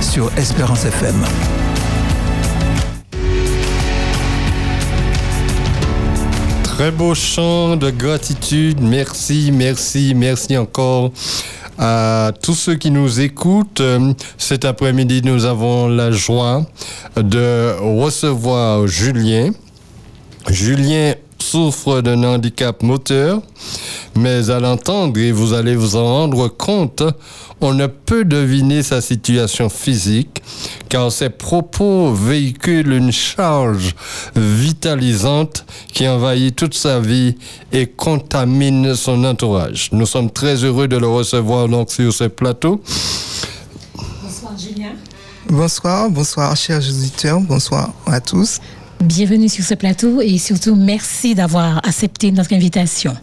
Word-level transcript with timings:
sur 0.00 0.30
Espérance 0.36 0.84
FM. 0.84 1.24
Très 6.64 6.90
beau 6.90 7.14
chant 7.14 7.76
de 7.76 7.90
gratitude. 7.90 8.80
Merci, 8.80 9.50
merci, 9.52 10.14
merci 10.14 10.56
encore 10.56 11.12
à 11.78 12.32
tous 12.42 12.54
ceux 12.54 12.74
qui 12.74 12.90
nous 12.90 13.20
écoutent. 13.20 13.82
Cet 14.38 14.64
après-midi, 14.64 15.22
nous 15.24 15.44
avons 15.44 15.88
la 15.88 16.10
joie 16.10 16.66
de 17.16 17.74
recevoir 17.80 18.86
Julien. 18.86 19.50
Julien 20.50 21.14
souffre 21.42 22.00
d'un 22.00 22.22
handicap 22.24 22.82
moteur, 22.82 23.42
mais 24.16 24.48
à 24.50 24.60
l'entendre, 24.60 25.18
et 25.18 25.32
vous 25.32 25.52
allez 25.52 25.76
vous 25.76 25.96
en 25.96 26.06
rendre 26.06 26.48
compte, 26.48 27.02
on 27.60 27.74
ne 27.74 27.86
peut 27.86 28.24
deviner 28.24 28.82
sa 28.82 29.00
situation 29.00 29.68
physique, 29.68 30.42
car 30.88 31.12
ses 31.12 31.30
propos 31.30 32.12
véhiculent 32.12 32.92
une 32.92 33.12
charge 33.12 33.94
vitalisante 34.34 35.64
qui 35.92 36.08
envahit 36.08 36.56
toute 36.56 36.74
sa 36.74 36.98
vie 36.98 37.36
et 37.72 37.86
contamine 37.86 38.94
son 38.94 39.24
entourage. 39.24 39.90
Nous 39.92 40.06
sommes 40.06 40.30
très 40.30 40.64
heureux 40.64 40.88
de 40.88 40.96
le 40.96 41.08
recevoir 41.08 41.68
donc 41.68 41.90
sur 41.90 42.12
ce 42.12 42.24
plateau. 42.24 42.82
Bonsoir 44.22 44.58
Julien. 44.58 44.92
Bonsoir, 45.48 46.10
bonsoir 46.10 46.56
chers 46.56 46.78
auditeurs, 46.88 47.40
bonsoir 47.40 47.92
à 48.06 48.20
tous. 48.20 48.60
Bienvenue 49.02 49.48
sur 49.48 49.64
ce 49.64 49.74
plateau 49.74 50.20
et 50.20 50.38
surtout 50.38 50.76
merci 50.76 51.34
d'avoir 51.34 51.78
accepté 51.78 52.30
notre 52.30 52.52
invitation. 52.52 53.16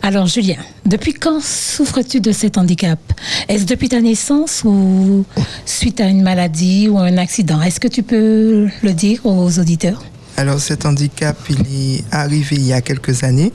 Alors 0.00 0.26
Julien, 0.26 0.56
depuis 0.86 1.12
quand 1.12 1.42
souffres-tu 1.42 2.20
de 2.22 2.32
cet 2.32 2.56
handicap? 2.56 2.98
Est-ce 3.46 3.66
depuis 3.66 3.90
ta 3.90 4.00
naissance 4.00 4.62
ou 4.64 5.26
suite 5.66 6.00
à 6.00 6.06
une 6.06 6.22
maladie 6.22 6.88
ou 6.88 6.98
un 6.98 7.18
accident? 7.18 7.60
Est-ce 7.60 7.78
que 7.78 7.88
tu 7.88 8.02
peux 8.02 8.68
le 8.82 8.92
dire 8.94 9.20
aux 9.26 9.58
auditeurs? 9.58 10.02
Alors 10.38 10.58
cet 10.58 10.86
handicap, 10.86 11.36
il 11.50 11.60
est 11.60 12.04
arrivé 12.10 12.56
il 12.56 12.66
y 12.66 12.72
a 12.72 12.80
quelques 12.80 13.22
années. 13.22 13.52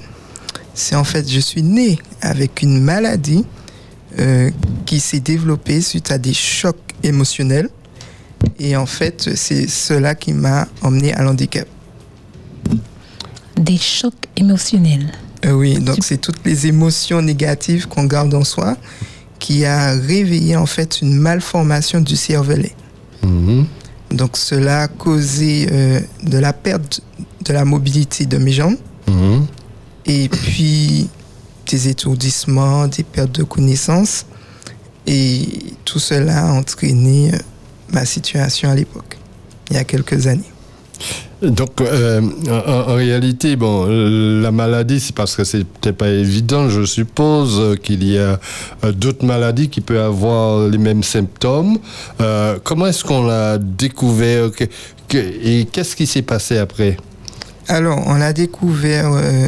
C'est 0.76 0.96
en 0.96 1.04
fait, 1.04 1.28
je 1.28 1.40
suis 1.40 1.64
né 1.64 1.98
avec 2.22 2.62
une 2.62 2.80
maladie 2.80 3.46
euh, 4.20 4.52
qui 4.86 5.00
s'est 5.00 5.22
développée 5.22 5.82
suite 5.82 6.12
à 6.12 6.20
des 6.20 6.36
chocs 6.36 6.78
émotionnels. 7.02 7.70
Et 8.60 8.76
en 8.76 8.86
fait, 8.86 9.30
c'est 9.36 9.68
cela 9.68 10.16
qui 10.16 10.34
m'a 10.34 10.68
emmené 10.82 11.14
à 11.14 11.24
l'handicap. 11.24 11.68
Des 13.56 13.78
chocs 13.78 14.14
émotionnels. 14.36 15.12
Euh, 15.46 15.52
oui, 15.52 15.80
donc 15.80 15.98
c'est 16.02 16.18
toutes 16.18 16.44
les 16.46 16.68
émotions 16.68 17.22
négatives 17.22 17.88
qu'on 17.88 18.06
garde 18.06 18.34
en 18.34 18.44
soi 18.44 18.78
qui 19.40 19.66
a 19.66 19.92
réveillé 19.94 20.56
en 20.56 20.66
fait 20.66 21.02
une 21.02 21.14
malformation 21.14 22.02
du 22.02 22.16
cervelet. 22.16 22.74
Mhm. 23.24 23.66
Donc 24.12 24.38
cela 24.38 24.84
a 24.84 24.88
causé 24.88 25.68
euh, 25.72 26.00
de 26.24 26.38
la 26.38 26.54
perte 26.54 27.02
de 27.46 27.54
la 27.54 27.66
mobilité 27.66 28.26
de 28.26 28.38
mes 28.38 28.52
jambes 28.52 28.78
Mhm. 29.08 29.46
et 30.06 30.28
puis 30.30 31.08
des 31.70 31.88
étourdissements, 31.88 32.88
des 32.88 33.04
pertes 33.04 33.34
de 33.34 33.44
connaissances. 33.44 34.26
Et 35.06 35.48
tout 35.86 36.00
cela 36.00 36.50
a 36.50 36.52
entraîné 36.54 37.34
euh, 37.34 37.38
ma 37.92 38.06
situation 38.06 38.70
à 38.70 38.76
l'époque, 38.76 39.18
il 39.70 39.76
y 39.76 39.80
a 39.80 39.84
quelques 39.84 40.28
années. 40.28 40.52
Donc, 41.44 41.82
euh, 41.82 42.20
en, 42.50 42.92
en 42.92 42.96
réalité, 42.96 43.56
bon, 43.56 43.86
euh, 43.88 44.42
la 44.42 44.52
maladie, 44.52 45.00
c'est 45.00 45.14
parce 45.16 45.36
que 45.36 45.44
c'était 45.44 45.94
pas 45.94 46.10
évident. 46.10 46.68
Je 46.70 46.84
suppose 46.84 47.60
euh, 47.60 47.76
qu'il 47.76 48.04
y 48.04 48.18
a 48.18 48.40
d'autres 48.94 49.24
maladies 49.24 49.70
qui 49.70 49.82
peuvent 49.82 50.04
avoir 50.04 50.68
les 50.68 50.80
mêmes 50.80 51.04
symptômes. 51.04 51.78
Euh, 52.22 52.58
comment 52.64 52.88
est-ce 52.88 53.04
qu'on 53.04 53.28
l'a 53.28 53.60
découvert 53.60 54.52
que- 54.52 54.64
que- 55.08 55.18
et 55.44 55.66
qu'est-ce 55.72 55.96
qui 55.96 56.08
s'est 56.08 56.24
passé 56.24 56.58
après? 56.58 56.98
Alors, 57.68 58.02
on 58.08 58.16
l'a 58.16 58.34
découvert 58.34 59.12
euh, 59.14 59.48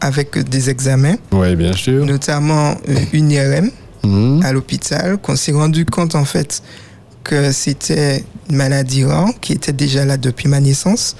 avec 0.00 0.38
des 0.38 0.70
examens, 0.70 1.16
Oui, 1.32 1.56
bien 1.56 1.72
sûr. 1.72 2.04
notamment 2.06 2.76
une 3.12 3.32
IRM 3.32 3.70
Mhm. 4.04 4.42
à 4.44 4.52
l'hôpital, 4.52 5.16
qu'on 5.18 5.34
s'est 5.34 5.50
rendu 5.52 5.84
compte 5.84 6.14
en 6.14 6.24
fait 6.24 6.62
que 7.26 7.50
c'était 7.50 8.24
une 8.48 8.56
maladie 8.56 9.04
rare 9.04 9.30
qui 9.40 9.52
était 9.52 9.72
déjà 9.72 10.04
là 10.04 10.16
depuis 10.16 10.48
ma 10.48 10.60
naissance 10.60 11.16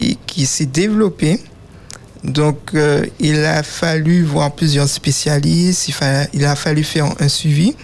et 0.00 0.16
qui 0.26 0.46
s'est 0.46 0.66
développée. 0.66 1.40
Donc, 2.22 2.70
euh, 2.74 3.04
il 3.18 3.44
a 3.44 3.64
fallu 3.64 4.22
voir 4.22 4.52
plusieurs 4.52 4.88
spécialistes, 4.88 5.90
il, 6.32 6.44
a 6.44 6.54
fallu 6.54 6.84
faire 6.84 7.12
un 7.18 7.26
suivi, 7.26 7.74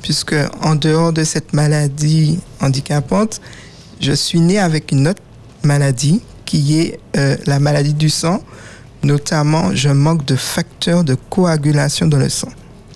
puisque 0.00 0.34
en 0.62 0.74
dehors 0.74 1.12
de 1.12 1.22
cette 1.22 1.52
maladie 1.52 2.38
handicapante, 2.62 3.42
je 4.00 4.12
suis 4.12 4.40
né 4.40 4.58
avec 4.58 4.90
une 4.90 5.08
autre 5.08 5.22
maladie 5.62 6.22
qui 6.46 6.80
est 6.80 6.98
euh, 7.18 7.36
la 7.44 7.60
maladie 7.60 7.94
du 7.94 8.08
sang. 8.08 8.42
Notamment, 9.02 9.74
je 9.74 9.90
manque 9.90 10.24
de 10.24 10.34
facteurs 10.34 11.04
de 11.04 11.14
coagulation 11.28 12.06
dans 12.06 12.18
le 12.18 12.30
sang. 12.30 12.48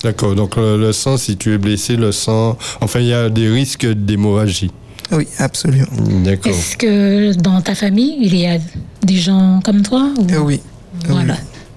D'accord. 0.03 0.34
Donc, 0.34 0.56
le, 0.56 0.77
le 0.78 0.93
sang, 0.93 1.16
si 1.16 1.37
tu 1.37 1.53
es 1.55 1.59
blessé, 1.59 1.97
le 1.97 2.12
sang. 2.12 2.56
Enfin, 2.81 3.00
il 3.00 3.06
y 3.06 3.15
a 3.15 3.28
des 3.28 3.49
risques 3.49 3.87
d'hémorragie. 3.87 4.71
Oui, 5.12 5.27
absolument. 5.38 5.87
D'accord. 6.25 6.53
Est-ce 6.53 6.77
que 6.77 7.34
dans 7.34 7.61
ta 7.61 7.75
famille, 7.75 8.16
il 8.21 8.37
y 8.37 8.47
a 8.47 8.59
des 9.03 9.16
gens 9.16 9.60
comme 9.65 9.83
toi 9.83 10.09
ou- 10.19 10.27
Euh, 10.33 10.39
oui. 10.39 10.60
Voilà. 11.09 11.37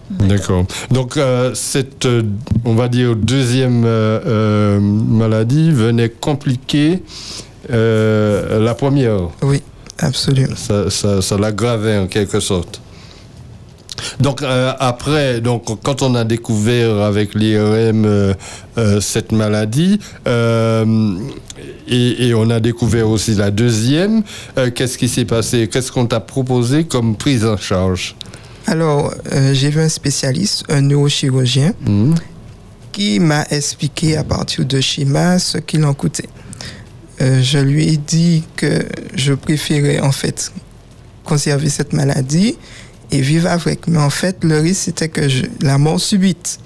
D'accord. 0.09 0.65
Donc, 0.91 1.17
euh, 1.17 1.51
cette, 1.55 2.05
euh, 2.05 2.21
on 2.65 2.75
va 2.75 2.87
dire, 2.87 3.15
deuxième 3.15 3.83
euh, 3.85 4.19
euh, 4.27 4.79
maladie 4.79 5.71
venait 5.71 6.09
compliquer 6.09 7.01
euh, 7.71 8.59
la 8.63 8.75
première. 8.75 9.17
Oui, 9.41 9.61
absolument. 9.99 10.55
Ça, 10.55 10.89
ça, 10.91 11.21
ça 11.21 11.37
l'aggravait 11.37 11.97
en 11.97 12.07
quelque 12.07 12.39
sorte. 12.39 12.81
Donc, 14.19 14.41
euh, 14.41 14.73
après, 14.79 15.41
donc, 15.41 15.65
quand 15.83 16.01
on 16.01 16.15
a 16.15 16.23
découvert 16.23 16.97
avec 17.01 17.33
l'IRM 17.33 18.05
euh, 18.05 18.33
euh, 18.77 19.01
cette 19.01 19.31
maladie, 19.31 19.99
et, 21.87 22.27
et 22.27 22.33
on 22.33 22.49
a 22.49 22.59
découvert 22.59 23.09
aussi 23.09 23.35
la 23.35 23.51
deuxième, 23.51 24.23
qu'est-ce 24.75 24.97
qui 24.97 25.07
s'est 25.07 25.25
passé? 25.25 25.67
Qu'est-ce 25.67 25.91
qu'on 25.91 26.05
t'a 26.05 26.19
proposé 26.19 26.85
comme 26.85 27.15
prise 27.15 27.45
en 27.45 27.57
charge? 27.57 28.15
Alors, 28.67 29.13
j'ai 29.51 29.69
vu 29.69 29.81
un 29.81 29.89
spécialiste, 29.89 30.63
un 30.69 30.81
neurochirurgien, 30.81 31.73
Mhm. 31.85 32.15
qui 32.91 33.19
m'a 33.19 33.43
expliqué 33.49 34.15
à 34.17 34.23
partir 34.23 34.65
de 34.65 34.79
schémas 34.79 35.39
ce 35.39 35.57
qu'il 35.57 35.83
en 35.83 35.93
coûtait. 35.93 36.29
Je 37.19 37.57
lui 37.59 37.87
ai 37.93 37.97
dit 37.97 38.43
que 38.55 38.85
je 39.15 39.33
préférais 39.33 39.99
en 39.99 40.11
fait 40.11 40.51
conserver 41.23 41.69
cette 41.69 41.93
maladie 41.93 42.57
et 43.11 43.21
vivre 43.21 43.47
avec. 43.49 43.87
Mais 43.87 43.99
en 43.99 44.09
fait, 44.09 44.43
le 44.43 44.59
risque 44.59 44.83
c'était 44.85 45.09
que 45.09 45.27
je, 45.29 45.43
la 45.61 45.77
mort 45.77 45.99
subite. 45.99 46.59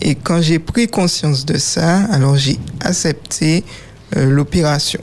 Et 0.00 0.14
quand 0.14 0.40
j'ai 0.42 0.58
pris 0.58 0.88
conscience 0.88 1.44
de 1.46 1.56
ça, 1.58 1.98
alors 2.10 2.36
j'ai 2.36 2.58
accepté 2.80 3.64
euh, 4.16 4.26
l'opération. 4.30 5.00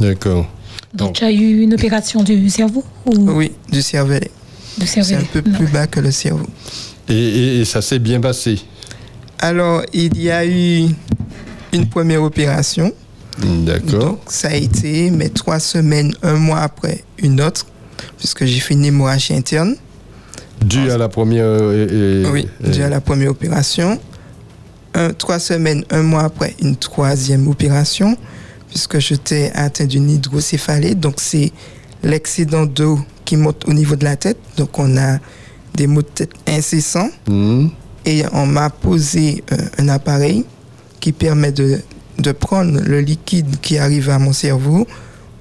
D'accord. 0.00 0.46
Donc, 0.92 1.14
tu 1.14 1.24
as 1.24 1.32
eu 1.32 1.62
une 1.62 1.74
opération 1.74 2.22
du 2.22 2.48
cerveau 2.50 2.84
ou? 3.06 3.30
Oui, 3.32 3.52
du 3.70 3.82
cervelet. 3.82 4.30
du 4.78 4.86
C'est 4.86 5.14
un 5.14 5.24
peu 5.24 5.42
plus 5.42 5.66
bas 5.66 5.86
que 5.86 5.98
le 6.00 6.12
cerveau. 6.12 6.46
Et, 7.08 7.14
et- 7.14 7.60
et 7.60 7.64
ça 7.64 7.82
s'est 7.82 7.98
bien 7.98 8.20
passé? 8.20 8.60
Alors, 9.40 9.82
il 9.92 10.16
y 10.20 10.30
a 10.30 10.46
eu 10.46 10.86
une 11.72 11.88
première 11.88 12.22
opération. 12.22 12.92
D'accord. 13.40 13.98
Donc, 14.10 14.20
ça 14.28 14.48
a 14.48 14.54
été, 14.54 15.10
mais 15.10 15.28
trois 15.30 15.58
semaines, 15.58 16.14
un 16.22 16.34
mois 16.36 16.60
après, 16.60 17.02
une 17.18 17.40
autre, 17.40 17.66
puisque 18.16 18.44
j'ai 18.44 18.60
fait 18.60 18.74
une 18.74 18.84
hémorragie 18.84 19.34
interne. 19.34 19.74
Dû 20.64 20.90
à 20.90 20.98
la 20.98 21.08
première. 21.08 21.46
et- 21.72 22.22
et- 22.22 22.26
Oui, 22.30 22.48
et- 22.64 22.70
dû 22.70 22.82
à 22.82 22.88
la 22.88 23.00
première 23.00 23.30
opération. 23.30 23.98
Un, 24.94 25.12
trois 25.12 25.38
semaines, 25.38 25.84
un 25.90 26.02
mois 26.02 26.22
après, 26.24 26.54
une 26.62 26.76
troisième 26.76 27.48
opération, 27.48 28.16
puisque 28.68 28.98
j'étais 29.00 29.50
atteint 29.54 29.86
d'une 29.86 30.08
hydrocéphalie. 30.10 30.94
Donc, 30.94 31.14
c'est 31.18 31.52
l'excédent 32.02 32.64
d'eau 32.66 32.98
qui 33.24 33.36
monte 33.36 33.66
au 33.68 33.72
niveau 33.72 33.96
de 33.96 34.04
la 34.04 34.16
tête. 34.16 34.38
Donc, 34.56 34.78
on 34.78 34.96
a 34.96 35.18
des 35.74 35.86
maux 35.86 36.02
de 36.02 36.06
tête 36.08 36.30
incessants. 36.46 37.08
Mhm. 37.28 37.70
Et 38.06 38.22
on 38.32 38.46
m'a 38.46 38.70
posé 38.70 39.42
euh, 39.52 39.56
un 39.78 39.88
appareil 39.88 40.44
qui 41.00 41.10
permet 41.12 41.50
de, 41.52 41.80
de 42.18 42.32
prendre 42.32 42.80
le 42.80 43.00
liquide 43.00 43.58
qui 43.60 43.78
arrive 43.78 44.10
à 44.10 44.18
mon 44.18 44.32
cerveau 44.32 44.86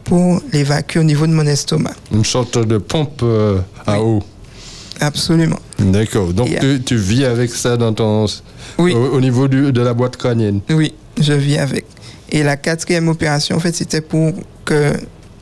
pour 0.06 0.42
l'évacuer 0.52 1.00
au 1.00 1.04
niveau 1.04 1.28
de 1.28 1.34
mon 1.34 1.46
estomac. 1.46 1.94
Une 2.12 2.26
sorte 2.26 2.58
de 2.58 2.78
pompe 2.78 3.22
euh, 3.24 3.60
à 3.86 4.02
eau. 4.02 4.24
Absolument. 5.00 5.60
D'accord. 5.80 6.34
Donc 6.34 6.50
tu, 6.60 6.82
tu 6.84 6.96
vis 6.98 7.26
avec 7.26 7.50
ça 7.52 7.78
dans 7.78 7.94
ton, 7.94 8.26
Oui. 8.78 8.94
au, 8.94 9.16
au 9.18 9.22
niveau 9.22 9.48
du- 9.48 9.72
de 9.72 9.82
la 9.82 9.94
boîte 9.94 10.18
crânienne? 10.18 10.62
Oui, 10.70 10.94
je 11.20 11.34
vis 11.34 11.58
avec. 11.58 11.86
Et 12.32 12.44
la 12.44 12.58
quatrième 12.58 13.08
opération, 13.10 13.56
en 13.56 13.60
fait, 13.60 13.76
c'était 13.76 14.02
pour 14.02 14.34
que 14.66 14.94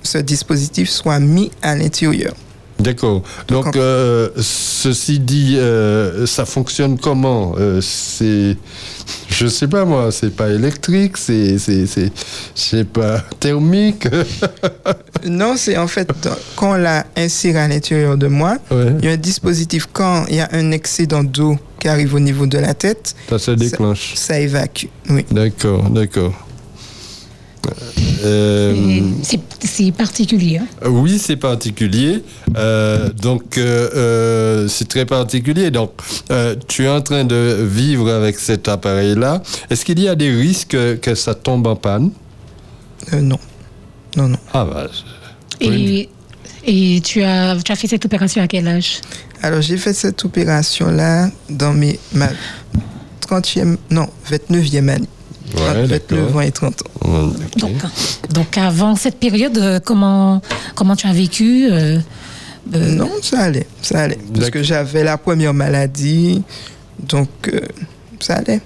ce 0.04 0.18
dispositif 0.18 0.90
soit 0.90 1.20
mis 1.20 1.52
à 1.62 1.76
l'intérieur. 1.76 2.34
D'accord. 2.82 3.22
Donc, 3.48 3.76
euh, 3.76 4.30
ceci 4.40 5.20
dit, 5.20 5.56
euh, 5.58 6.26
ça 6.26 6.46
fonctionne 6.46 6.98
comment 6.98 7.54
Euh, 7.60 7.80
C'est, 7.82 8.58
je 9.30 9.48
sais 9.48 9.68
pas 9.68 9.86
moi, 9.86 10.12
c'est 10.12 10.36
pas 10.36 10.50
électrique, 10.50 11.18
c'est, 11.18 11.58
c'est, 11.58 11.86
c'est, 12.56 12.84
pas, 12.88 13.20
thermique. 13.40 14.08
Non, 15.28 15.54
c'est 15.56 15.78
en 15.78 15.88
fait 15.88 16.10
quand 16.56 16.72
on 16.72 16.78
l'a 16.78 17.06
inséré 17.16 17.60
à 17.60 17.68
l'intérieur 17.68 18.18
de 18.18 18.26
moi, 18.26 18.58
ouais. 18.72 18.94
il 19.00 19.06
y 19.06 19.08
a 19.08 19.12
un 19.12 19.18
dispositif 19.18 19.88
quand 19.94 20.26
il 20.30 20.38
y 20.38 20.40
a 20.40 20.50
un 20.52 20.72
excédent 20.72 21.24
d'eau 21.24 21.58
qui 21.80 21.88
arrive 21.88 22.16
au 22.16 22.20
niveau 22.20 22.48
de 22.48 22.58
la 22.58 22.74
tête, 22.74 23.14
Ça 23.30 23.38
se 23.38 23.52
déclenche. 23.52 24.14
ça 24.16 24.40
évacue. 24.40 24.88
Oui. 25.12 25.24
D'accord, 25.32 25.90
d'accord. 25.92 26.34
Euh, 28.24 29.00
C'est 29.64 29.92
particulier. 29.92 30.60
hein. 30.60 30.68
Oui, 30.90 31.18
c'est 31.20 31.36
particulier. 31.38 32.24
Euh, 32.56 33.10
donc, 33.14 33.58
euh, 33.58 33.90
euh, 33.96 34.68
c'est 34.68 34.88
très 34.88 35.06
particulier. 35.06 35.72
Donc, 35.72 35.92
euh, 36.32 36.56
tu 36.68 36.84
es 36.84 36.90
en 36.90 37.02
train 37.02 37.24
de 37.24 37.58
vivre 37.64 38.12
avec 38.12 38.38
cet 38.40 38.68
appareil-là. 38.68 39.42
Est-ce 39.70 39.86
qu'il 39.86 40.00
y 40.00 40.08
a 40.08 40.16
des 40.16 40.32
risques 40.32 40.78
que 41.02 41.16
ça 41.16 41.34
tombe 41.36 41.68
en 41.68 41.76
panne? 41.76 42.12
Euh, 43.14 43.22
non. 43.22 43.40
Non, 44.18 44.28
non. 44.28 44.38
Ah, 44.54 44.66
bah, 44.66 44.88
Et, 45.62 46.10
et 46.66 47.02
tu, 47.02 47.24
as, 47.24 47.58
tu 47.64 47.72
as 47.72 47.76
fait 47.76 47.88
cette 47.88 48.06
opération 48.06 48.42
à 48.44 48.48
quel 48.48 48.68
âge? 48.68 49.00
Alors, 49.42 49.62
j'ai 49.62 49.78
fait 49.78 49.94
cette 49.94 50.24
opération-là 50.26 51.30
dans 51.50 51.74
mes, 51.74 51.98
ma 52.14 52.30
30e, 53.28 53.78
non, 53.90 54.08
29e 54.30 54.90
année. 54.90 55.08
Ouais, 55.56 55.86
29 55.86 55.88
d'accord. 55.90 56.36
ans 56.36 56.42
et 56.42 56.52
30 56.52 56.82
ans. 56.82 56.86
Ok. 57.06 57.60
donc, 57.60 57.72
donc, 58.34 58.58
avant 58.58 58.96
cette 58.96 59.20
période, 59.20 59.58
euh, 59.58 59.80
comment, 59.84 60.42
comment 60.76 60.96
tu 60.96 61.08
as 61.08 61.14
vécu 61.14 61.68
euh, 61.72 62.00
euh, 62.76 62.96
Non, 62.96 63.10
ça 63.22 63.42
allait, 63.42 63.68
ça 63.82 64.02
allait. 64.02 64.20
Parce 64.34 64.50
que 64.50 64.64
j'avais 64.64 65.04
la 65.04 65.18
première 65.18 65.54
maladie, 65.54 66.44
donc 67.00 67.30
euh, 67.48 67.60
ça 68.20 68.36
allait. 68.36 68.62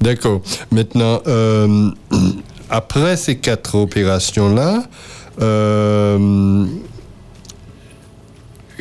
D'accord. 0.00 0.42
Maintenant, 0.70 1.20
euh, 1.26 1.90
après 2.70 3.16
ces 3.16 3.36
quatre 3.36 3.76
opérations-là, 3.76 4.84
euh, 5.40 6.66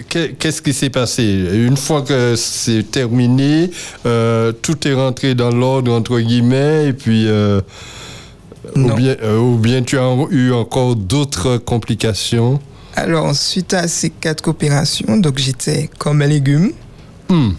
qu'est-ce 0.10 0.62
qui 0.62 0.74
s'est 0.74 0.90
passé? 0.90 1.24
Une 1.54 1.78
fois 1.78 2.02
que 2.02 2.36
c'est 2.36 2.90
terminé, 2.92 3.70
euh, 4.06 4.52
tout 4.52 4.88
est 4.88 4.94
rentré 4.94 5.36
dans 5.36 5.52
l'ordre, 5.52 5.94
entre 5.94 6.20
guillemets, 6.20 6.88
et 6.90 6.94
puis... 6.94 7.28
euh, 7.28 7.62
ou, 8.76 8.80
Non. 8.80 8.96
bien, 8.96 9.16
euh, 9.22 9.38
ou 9.40 9.58
bien 9.58 9.84
tu 9.84 9.98
as 9.98 10.12
eu 10.32 10.52
encore 10.52 10.96
d'autres 10.96 11.58
complications? 11.58 12.60
Alors, 12.96 13.36
suite 13.36 13.74
à 13.74 13.88
ces 13.88 14.10
quatre 14.10 14.48
opérations, 14.48 15.18
donc 15.18 15.38
j'étais 15.38 15.90
comme 16.00 16.22
un 16.22 16.28
légume. 16.28 16.72
Hmm. 17.30 17.52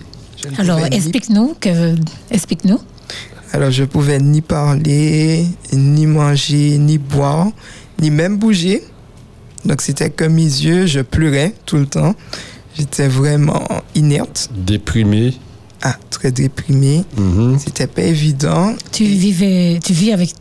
Alors, 0.58 0.80
explique-nous. 0.90 1.54
que- 1.60 1.94
Explique-nous. 2.30 2.80
Alors, 3.52 3.70
je 3.70 3.84
pouvais 3.84 4.18
ni 4.18 4.40
parler, 4.40 5.46
ni 5.72 6.06
manger, 6.06 6.78
ni 6.78 6.98
boire, 6.98 7.48
ni 8.00 8.10
même 8.10 8.36
bouger. 8.38 8.82
Donc, 9.66 9.82
c'était 9.82 10.10
comme 10.10 10.34
mes 10.34 10.42
yeux, 10.42 10.86
je 10.86 11.00
pleurais 11.00 11.54
tout 11.66 11.76
le 11.76 11.86
temps. 11.86 12.14
J'étais 12.78 13.08
vraiment 13.08 13.66
inerte, 13.94 14.50
Déprimé 14.54 15.34
ah, 15.82 15.96
très 16.10 16.32
déprimée. 16.32 17.04
Mhm. 17.16 17.58
C'était 17.58 17.86
pas 17.86 18.02
évident. 18.02 18.74
Tu 18.92 19.04
vivais, 19.04 19.78
tu 19.84 19.92
vis 19.92 20.12
avec, 20.12 20.32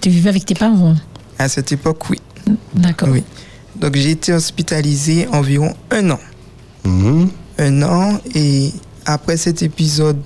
tu 0.00 0.10
vivais 0.10 0.28
avec 0.28 0.44
tes 0.44 0.54
parents. 0.54 0.96
À 1.38 1.48
cette 1.48 1.72
époque, 1.72 2.10
oui. 2.10 2.20
D'accord. 2.74 3.08
Oui. 3.10 3.22
Donc, 3.76 3.96
j'ai 3.96 4.10
été 4.10 4.32
hospitalisée 4.32 5.28
environ 5.28 5.74
un 5.90 6.10
an. 6.10 6.20
Mhm. 6.84 7.30
un 7.58 7.82
an 7.82 8.20
et 8.34 8.72
après 9.06 9.36
cet 9.36 9.62
épisode, 9.62 10.18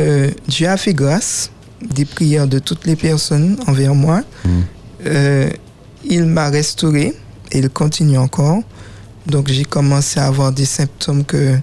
euh, 0.00 0.30
Dieu 0.48 0.68
a 0.68 0.76
fait 0.76 0.94
grâce 0.94 1.50
des 1.82 2.04
prières 2.04 2.46
de 2.46 2.58
toutes 2.58 2.86
les 2.86 2.96
personnes 2.96 3.56
envers 3.66 3.94
moi. 3.94 4.22
Mm. 4.44 4.48
Euh, 5.06 5.50
il 6.04 6.24
m'a 6.24 6.50
restauré 6.50 7.14
il 7.58 7.70
continue 7.70 8.18
encore. 8.18 8.60
Donc 9.26 9.48
j'ai 9.48 9.64
commencé 9.64 10.20
à 10.20 10.26
avoir 10.26 10.52
des 10.52 10.64
symptômes 10.66 11.24
que 11.24 11.56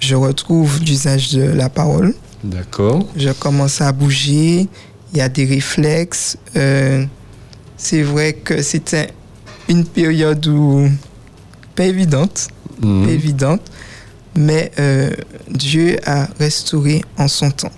je 0.00 0.14
retrouve 0.14 0.80
d'usage 0.80 1.32
de 1.32 1.42
la 1.42 1.68
parole. 1.68 2.14
D'accord. 2.42 3.06
Je 3.16 3.30
commence 3.30 3.80
à 3.80 3.92
bouger, 3.92 4.68
il 5.12 5.18
y 5.18 5.20
a 5.20 5.28
des 5.28 5.44
réflexes. 5.44 6.36
Euh, 6.56 7.04
c'est 7.76 8.02
vrai 8.02 8.32
que 8.32 8.62
c'était 8.62 9.08
une 9.68 9.84
période 9.84 10.46
où 10.46 10.88
pas 11.74 11.84
évidente 11.84 12.48
Mhm. 12.82 13.04
pas 13.06 13.10
évidente, 13.12 13.60
mais 14.36 14.70
euh, 14.78 15.10
Dieu 15.50 15.96
a 16.06 16.28
restauré 16.38 17.02
en 17.16 17.28
son 17.28 17.50
temps. 17.50 17.72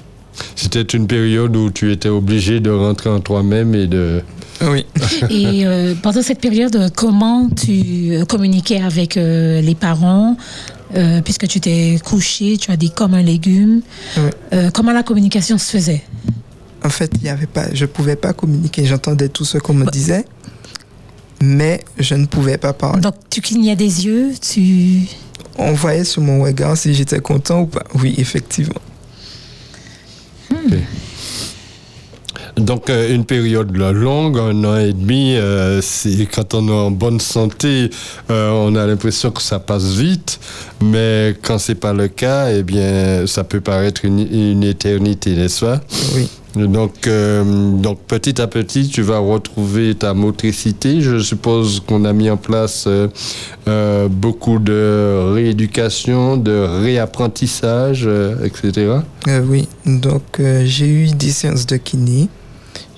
C'était 0.56 0.82
une 0.82 1.06
période 1.06 1.56
où 1.56 1.70
tu 1.70 1.90
étais 1.92 2.08
obligé 2.08 2.60
de 2.60 2.70
rentrer 2.70 3.10
en 3.10 3.20
toi-même 3.20 3.74
et 3.74 3.86
de... 3.86 4.22
Oui. 4.62 4.84
Et 5.30 5.66
euh, 5.66 5.94
pendant 6.02 6.22
cette 6.22 6.40
période, 6.40 6.92
comment 6.94 7.48
tu 7.48 8.12
euh, 8.12 8.24
communiquais 8.24 8.80
avec 8.80 9.16
euh, 9.16 9.60
les 9.60 9.74
parents 9.74 10.36
euh, 10.96 11.22
Puisque 11.22 11.46
tu 11.48 11.60
t'es 11.60 11.98
couché, 12.04 12.58
tu 12.58 12.70
as 12.70 12.76
dit 12.76 12.90
comme 12.90 13.14
un 13.14 13.22
légume. 13.22 13.80
Oui. 14.16 14.30
Euh, 14.52 14.70
comment 14.70 14.92
la 14.92 15.02
communication 15.02 15.56
se 15.56 15.70
faisait? 15.70 16.02
En 16.84 16.90
fait, 16.90 17.10
il 17.16 17.24
y 17.24 17.28
avait 17.28 17.46
pas, 17.46 17.72
je 17.72 17.86
pouvais 17.86 18.16
pas 18.16 18.32
communiquer. 18.32 18.84
J'entendais 18.84 19.28
tout 19.28 19.44
ce 19.44 19.58
qu'on 19.58 19.74
me 19.74 19.90
disait, 19.90 20.24
mais 21.40 21.80
je 21.98 22.14
ne 22.14 22.26
pouvais 22.26 22.58
pas 22.58 22.72
parler. 22.72 23.00
Donc, 23.00 23.14
tu 23.30 23.40
clignais 23.40 23.76
des 23.76 24.06
yeux, 24.06 24.32
tu... 24.40 25.02
On 25.58 25.72
voyait 25.72 26.04
sur 26.04 26.22
mon 26.22 26.42
regard 26.42 26.76
si 26.76 26.94
j'étais 26.94 27.20
content 27.20 27.62
ou 27.62 27.66
pas. 27.66 27.84
Oui, 27.94 28.14
effectivement. 28.18 28.80
Donc 32.60 32.90
euh, 32.90 33.14
une 33.14 33.24
période 33.24 33.74
longue, 33.74 34.38
un 34.38 34.64
an 34.64 34.76
et 34.76 34.92
demi, 34.92 35.34
euh, 35.36 35.80
quand 36.32 36.54
on 36.54 36.68
est 36.68 36.72
en 36.72 36.90
bonne 36.90 37.18
santé, 37.18 37.90
euh, 38.30 38.50
on 38.50 38.74
a 38.76 38.86
l'impression 38.86 39.30
que 39.30 39.40
ça 39.40 39.58
passe 39.58 39.94
vite, 39.94 40.38
mais 40.82 41.34
quand 41.42 41.58
c'est 41.58 41.74
pas 41.74 41.94
le 41.94 42.08
cas, 42.08 42.50
eh 42.50 42.62
bien 42.62 43.26
ça 43.26 43.44
peut 43.44 43.60
paraître 43.62 44.04
une, 44.04 44.20
une 44.20 44.62
éternité, 44.62 45.34
n'est-ce 45.34 45.64
pas? 45.64 45.80
Oui. 46.14 46.28
donc, 46.54 47.08
donc 47.80 48.00
petit 48.06 48.40
à 48.40 48.46
petit, 48.46 48.88
tu 48.88 49.02
vas 49.02 49.18
retrouver 49.18 49.94
ta 49.94 50.12
motricité. 50.14 51.00
Je 51.00 51.18
suppose 51.20 51.80
qu'on 51.80 52.04
a 52.04 52.12
mis 52.12 52.28
en 52.28 52.36
place 52.36 52.88
beaucoup 54.10 54.58
de 54.58 55.32
rééducation, 55.32 56.36
de 56.36 56.82
réapprentissage, 56.82 58.08
etc. 58.44 58.96
Oui. 59.48 59.68
Donc, 59.86 60.40
j'ai 60.64 60.88
eu 60.88 61.06
des 61.06 61.30
séances 61.30 61.66
de 61.66 61.76
kiné. 61.76 62.28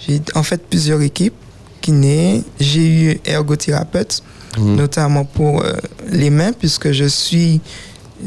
J'ai 0.06 0.20
en 0.34 0.43
fait 0.43 0.60
plusieurs 0.69 1.00
équipes 1.02 1.34
kiné. 1.81 2.43
J'ai 2.60 2.86
eu 2.86 3.20
ergothérapeute. 3.24 4.22
Mhm. 4.58 4.76
notamment 4.76 5.24
pour 5.24 5.62
euh, 5.62 5.72
les 6.10 6.29
mains, 6.29 6.53
puisque 6.53 6.93
je 6.93 7.06
suis, 7.06 7.62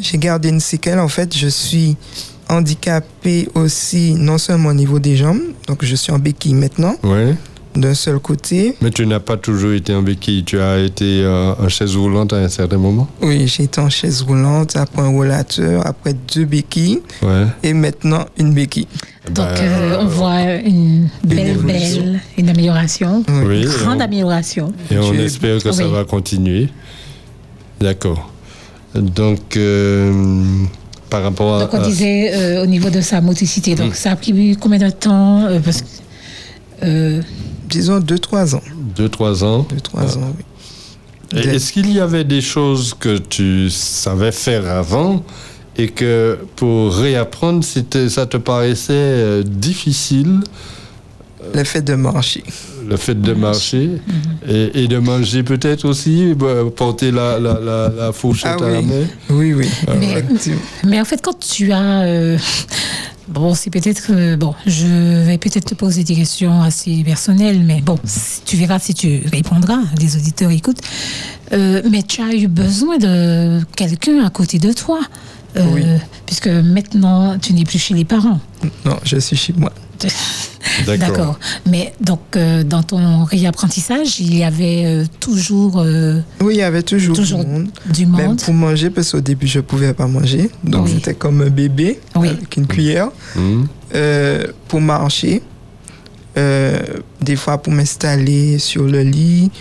j'ai 0.02 0.18
gardé 0.18 0.50
une 0.50 0.60
séquelle. 0.60 0.98
En 1.00 1.08
fait, 1.08 1.38
je 1.38 1.48
suis 1.48 1.96
handicapé 2.50 3.48
aussi, 3.54 4.16
non 4.16 4.40
seulement 4.40 4.70
au 4.70 4.74
niveau 4.74 4.98
des 4.98 5.16
jambes, 5.18 5.42
donc 5.68 5.86
je 5.86 5.96
suis 5.96 6.12
en 6.12 6.18
béquille 6.18 6.56
maintenant, 6.56 6.96
Ouais. 7.04 7.36
D'un 7.76 7.94
seul 7.94 8.20
côté. 8.20 8.76
Mais 8.82 8.90
tu 8.90 9.06
n'as 9.06 9.20
pas 9.20 9.38
toujours 9.38 9.74
été 9.74 9.94
en 9.94 10.02
béquille, 10.02 10.44
tu 10.44 10.60
as 10.60 10.80
été 10.80 11.22
euh, 11.24 11.54
en 11.56 11.68
chaise 11.70 11.96
roulante 11.96 12.34
à 12.34 12.38
un 12.38 12.50
certain 12.50 12.78
moment? 12.78 13.08
Oui, 13.22 13.48
j'ai 13.48 13.64
été 13.64 13.82
en 13.82 13.90
chaise 13.90 14.22
roulante, 14.22 14.76
après 14.76 15.02
un 15.02 15.10
rollateur, 15.10 15.86
après 15.86 16.14
deux 16.34 16.46
béquilles, 16.46 17.02
Ouais. 17.22 17.46
et 17.64 17.74
maintenant 17.74 18.26
une 18.38 18.54
béquille. 18.54 18.88
Donc, 19.28 19.36
Ben, 19.36 19.56
euh, 19.62 19.98
on 20.02 20.06
voit 20.06 20.54
une 20.64 21.10
belle, 21.24 21.58
belle, 21.58 22.20
une 22.38 22.50
amélioration. 22.50 23.24
oui, 23.28 23.62
Une 23.64 23.64
et 23.64 23.66
grande 23.66 23.98
on, 23.98 24.02
amélioration. 24.02 24.72
et 24.92 24.98
on 24.98 25.14
espère 25.14 25.62
que 25.62 25.72
ça 25.72 25.88
va 25.88 26.04
continuer. 26.06 26.70
D'accord. 27.82 28.32
Donc, 28.94 29.58
euh, 29.58 30.14
par 31.10 31.24
rapport 31.24 31.56
à... 31.58 31.60
Donc, 31.62 31.74
on 31.74 31.82
à- 31.82 31.86
disait 31.88 32.32
euh, 32.34 32.64
au 32.64 32.66
niveau 32.68 32.90
de 32.90 33.02
sa 33.02 33.20
motricité. 33.20 33.76
Donc, 33.76 33.92
Mm. 33.92 33.96
ça 33.96 34.12
a 34.12 34.16
pris 34.16 34.56
combien 34.60 34.80
de 34.80 34.90
temps 34.92 35.44
euh, 35.46 35.60
parce 35.60 35.82
que, 35.82 35.88
euh, 36.84 37.22
Disons 37.76 38.00
deux, 38.00 38.20
trois 38.20 38.56
ans. 38.56 38.62
deux, 38.96 39.10
trois 39.10 39.44
ans. 39.44 39.68
Deux, 39.70 39.82
trois 39.82 40.18
ans, 40.18 40.34
oui. 40.38 41.40
Est-ce 41.40 41.74
qu'il 41.74 41.92
y 41.92 42.00
avait 42.00 42.24
des 42.24 42.40
choses 42.40 42.94
que 42.98 43.18
tu 43.18 43.70
savais 43.70 44.32
faire 44.32 44.66
avant 44.70 45.24
et 45.78 45.90
que 45.90 46.38
pour 46.56 46.96
réapprendre, 46.96 47.66
c'était, 47.66 48.08
ça 48.08 48.26
te 48.26 48.38
paraissait 48.38 48.94
euh, 48.94 49.44
difficile, 49.44 50.40
Le 51.54 51.66
fait 51.66 51.82
de 51.82 51.96
marcher. 51.96 52.44
le 52.88 52.96
fait 52.96 53.20
de 53.20 53.34
marcher 53.34 53.90
et, 54.48 54.84
et 54.84 54.88
de 54.88 54.98
manger 55.00 55.44
peut-être 55.44 55.84
aussi, 55.86 56.34
bah, 56.34 56.64
porter 56.74 57.12
la, 57.12 57.40
la, 57.40 57.60
la, 57.60 57.90
la 57.90 58.12
fourchette 58.14 58.58
Ah 58.62 58.66
à 58.66 58.70
la 58.70 58.80
oui. 58.80 58.86
main? 58.86 59.06
Oui, 59.32 59.54
oui. 59.54 59.68
Mais- 60.00 60.12
effectivement. 60.14 60.62
Mais 60.86 61.02
en 61.02 61.06
fait, 61.06 61.22
quand 61.22 61.38
tu 61.38 61.74
as, 61.74 62.04
euh, 62.04 62.38
Bon, 63.28 63.56
c'est 63.56 63.72
peut-être 63.72 64.06
que, 64.06 64.36
bon, 64.36 64.54
je 64.68 65.24
vais 65.26 65.38
peut-être 65.40 65.66
te 65.66 65.74
poser 65.76 66.04
des 66.04 66.16
questions 66.16 66.62
assez 66.62 67.04
personnelles, 67.04 67.64
mais 67.64 67.82
bon, 67.82 67.98
tu 68.46 68.56
verras 68.56 68.78
si 68.78 68.94
tu 68.94 69.24
répondras, 69.32 69.80
les 70.00 70.16
auditeurs 70.16 70.52
écoutent. 70.52 70.82
Euh, 71.52 71.82
mais 71.90 72.04
tu 72.04 72.22
as 72.22 72.34
eu 72.36 72.48
besoin 72.48 72.98
de 72.98 73.62
quelqu'un 73.76 74.24
à 74.24 74.30
côté 74.30 74.60
de 74.60 74.72
toi, 74.74 75.00
euh, 75.58 75.66
Oui. 75.74 75.84
puisque 76.28 76.48
maintenant, 76.48 77.38
tu 77.40 77.54
n'es 77.54 77.64
plus 77.64 77.80
chez 77.80 77.96
les 77.96 78.06
parents. 78.06 78.40
Non, 78.86 78.98
je 79.04 79.18
suis 79.18 79.36
chez 79.36 79.54
moi. 79.54 79.72
D'accord. 80.86 81.40
Mais 81.66 81.94
donc, 82.02 82.20
euh, 82.36 82.64
dans 82.64 82.84
ton 82.84 83.24
réapprentissage, 83.24 84.20
il 84.20 84.36
y 84.38 84.44
avait 84.44 84.84
euh, 84.86 85.06
toujours 85.20 85.80
euh, 85.80 86.20
Oui, 86.42 86.56
il 86.56 86.58
y 86.58 86.62
avait 86.64 86.84
toujours, 86.84 87.16
Toujours 87.16 87.44
du 87.46 87.48
monde. 87.50 87.68
du 87.86 88.06
Même 88.06 88.28
monde. 88.28 88.42
pour 88.42 88.54
manger, 88.54 88.90
parce 88.90 89.12
qu'au 89.12 89.22
début, 89.22 89.48
je 89.48 89.60
ne 89.60 89.64
pouvais 89.64 89.94
pas 89.94 90.08
manger. 90.08 90.50
Donc, 90.64 90.86
Oui. 90.86 90.92
j'étais 90.96 91.14
comme 91.14 91.42
un 91.42 91.50
bébé 91.50 92.00
Oui. 92.16 92.30
avec 92.30 92.58
une 92.58 92.68
cuillère. 92.68 93.10
Hmm. 93.36 93.64
Euh, 93.94 94.48
pour 94.68 94.82
marcher, 94.82 95.42
euh, 96.38 96.80
des 97.22 97.36
fois 97.38 97.58
pour 97.62 97.72
m'installer 97.72 98.58
sur 98.60 98.84
le 98.84 99.02
lit. 99.02 99.52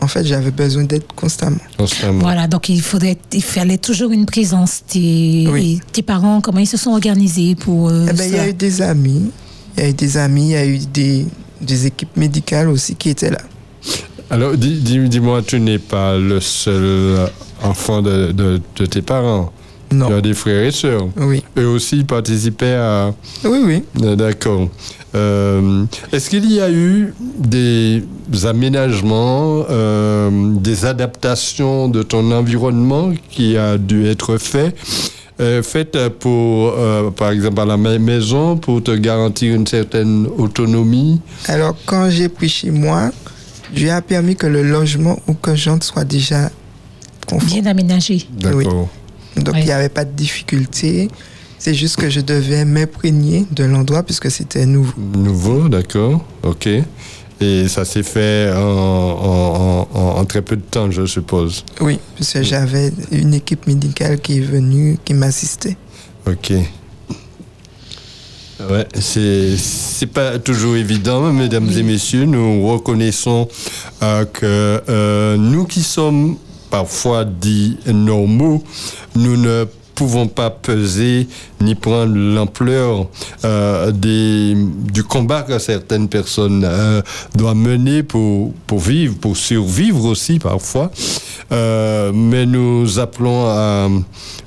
Euh, 0.00 0.04
en 0.04 0.08
fait, 0.08 0.24
j'avais 0.24 0.50
besoin 0.50 0.84
d'être 0.84 1.12
constamment. 1.14 1.58
Constamment. 1.76 2.20
Voilà, 2.20 2.46
donc 2.46 2.68
il 2.68 2.80
faudrait, 2.82 3.16
il 3.32 3.42
fallait 3.42 3.78
toujours 3.78 4.10
une 4.12 4.26
présence. 4.26 4.82
Tes, 4.86 5.46
Oui. 5.50 5.80
et 5.86 5.92
tes 5.92 6.02
parents, 6.02 6.40
comment 6.40 6.60
ils 6.60 6.66
se 6.66 6.76
sont 6.76 6.90
organisés 6.90 7.54
pour 7.54 7.88
euh, 7.88 8.06
Eh 8.10 8.12
ben, 8.12 8.24
il 8.30 8.36
y 8.36 8.38
a 8.38 8.48
eu 8.48 8.54
des 8.54 8.82
amis, 8.82 9.30
il 9.76 9.82
y 9.82 9.86
a 9.86 9.90
eu 9.90 9.94
des 9.94 10.16
amis, 10.16 10.44
il 10.46 10.50
y 10.52 10.56
a 10.56 10.66
eu 10.66 10.78
des, 10.78 11.26
des 11.60 11.86
équipes 11.86 12.16
médicales 12.16 12.68
aussi 12.68 12.94
qui 12.94 13.10
étaient 13.10 13.30
là. 13.30 13.38
Alors, 14.30 14.56
dis- 14.56 14.80
dis- 14.80 15.08
dis-moi, 15.08 15.42
tu 15.42 15.58
n'es 15.58 15.78
pas 15.78 16.16
le 16.18 16.40
seul 16.40 17.28
enfant 17.62 18.02
de, 18.02 18.32
de- 18.32 18.60
de 18.76 18.86
tes 18.86 19.02
parents. 19.02 19.52
Tu 19.90 19.96
Non. 19.96 20.14
as 20.16 20.20
des 20.20 20.34
frères 20.34 20.64
et 20.64 20.70
sœurs. 20.70 21.08
Oui, 21.16 21.42
Eux 21.56 21.66
aussi 21.68 22.04
participaient 22.04 22.74
à... 22.74 23.14
oui, 23.44 23.58
oui. 23.64 23.82
Euh, 24.02 24.16
D'accord. 24.16 24.68
Euh, 25.14 25.84
Est-ce 26.12 26.28
qu'il 26.28 26.50
y 26.52 26.60
a 26.60 26.70
eu 26.70 27.14
des 27.38 28.02
aménagements, 28.44 29.64
euh, 29.70 30.30
des 30.56 30.84
adaptations 30.84 31.88
de 31.88 32.02
ton 32.02 32.30
environnement 32.32 33.12
qui 33.30 33.56
a 33.56 33.78
dû 33.78 34.06
être 34.06 34.36
fait, 34.36 34.74
euh, 35.40 35.62
faites 35.62 35.96
pour, 36.18 36.74
euh, 36.76 37.10
par 37.10 37.30
exemple, 37.30 37.60
à 37.60 37.64
la 37.64 37.76
ma- 37.78 37.98
maison 37.98 38.56
pour 38.58 38.82
te 38.82 38.90
garantir 38.90 39.54
une 39.54 39.66
certaine 39.66 40.26
autonomie? 40.36 41.20
Alors, 41.46 41.74
quand 41.86 42.10
j'ai 42.10 42.28
pris 42.28 42.48
chez 42.50 42.70
moi, 42.70 43.10
je 43.74 43.84
lui 43.84 43.88
ai 43.90 44.00
permis 44.02 44.36
que 44.36 44.46
le 44.46 44.62
logement 44.62 45.18
ou 45.26 45.34
que 45.34 45.54
j'entre 45.54 45.86
soit 45.86 46.04
déjà 46.04 46.50
conforme. 47.26 47.50
bien 47.62 47.66
aménagés. 47.70 48.26
D'accord. 48.30 48.88
Donc, 49.42 49.54
Oui. 49.54 49.60
il 49.62 49.66
n'y 49.66 49.72
avait 49.72 49.88
pas 49.88 50.04
de 50.04 50.12
difficulté. 50.12 51.08
C'est 51.58 51.74
juste 51.74 51.96
que 51.96 52.08
je 52.08 52.20
devais 52.20 52.64
m'imprégner 52.64 53.44
de 53.50 53.64
l'endroit 53.64 54.02
puisque 54.04 54.30
c'était 54.30 54.64
nouveau. 54.66 54.92
Nouveau, 55.16 55.68
d'accord. 55.68 56.24
Ok. 56.44 56.68
Et 57.40 57.68
ça 57.68 57.84
s'est 57.84 58.02
fait 58.02 58.52
en, 58.54 58.58
en- 58.60 59.54
en- 59.54 59.88
en- 59.94 60.18
en 60.18 60.24
très 60.24 60.42
peu 60.42 60.56
de 60.56 60.62
temps, 60.62 60.90
je 60.90 61.06
suppose. 61.06 61.64
Oui, 61.80 61.98
puisque 62.16 62.42
j'avais 62.42 62.92
une 63.12 63.34
équipe 63.34 63.66
médicale 63.66 64.20
qui 64.20 64.38
est 64.38 64.40
venue, 64.40 64.98
qui 65.04 65.14
m'assistait. 65.14 65.76
Ok. 66.26 66.52
Ouais, 68.68 68.86
c'est 68.98 69.56
c'est 69.56 70.06
pas 70.06 70.38
toujours 70.40 70.74
évident, 70.74 71.32
mesdames 71.32 71.70
et 71.76 71.82
messieurs. 71.84 72.24
Nous 72.24 72.66
reconnaissons 72.68 73.46
euh, 74.02 74.24
que 74.24 74.82
euh, 74.88 75.36
nous 75.36 75.64
qui 75.64 75.80
sommes 75.82 76.36
parfois 76.70 77.24
dits 77.24 77.78
normaux, 77.86 78.62
nous 79.16 79.36
ne 79.36 79.66
pouvons 79.98 80.28
pas 80.28 80.50
peser 80.50 81.26
ni 81.60 81.74
prendre 81.74 82.14
l'ampleur 82.14 83.08
euh, 83.44 83.90
des, 83.90 84.54
du 84.92 85.02
combat 85.02 85.42
que 85.42 85.58
certaines 85.58 86.08
personnes 86.08 86.62
euh, 86.64 87.02
doivent 87.34 87.56
mener 87.56 88.04
pour, 88.04 88.52
pour 88.68 88.78
vivre, 88.78 89.16
pour 89.20 89.36
survivre 89.36 90.04
aussi 90.04 90.38
parfois. 90.38 90.90
Euh, 91.50 92.12
mais 92.14 92.46
nous 92.46 92.98
appelons 93.00 93.46
à 93.48 93.88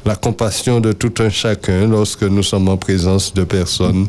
la 0.05 0.15
compassion 0.15 0.79
de 0.79 0.93
tout 0.93 1.13
un 1.19 1.29
chacun 1.29 1.87
lorsque 1.87 2.23
nous 2.23 2.43
sommes 2.43 2.69
en 2.69 2.77
présence 2.77 3.33
de 3.33 3.43
personnes 3.43 4.07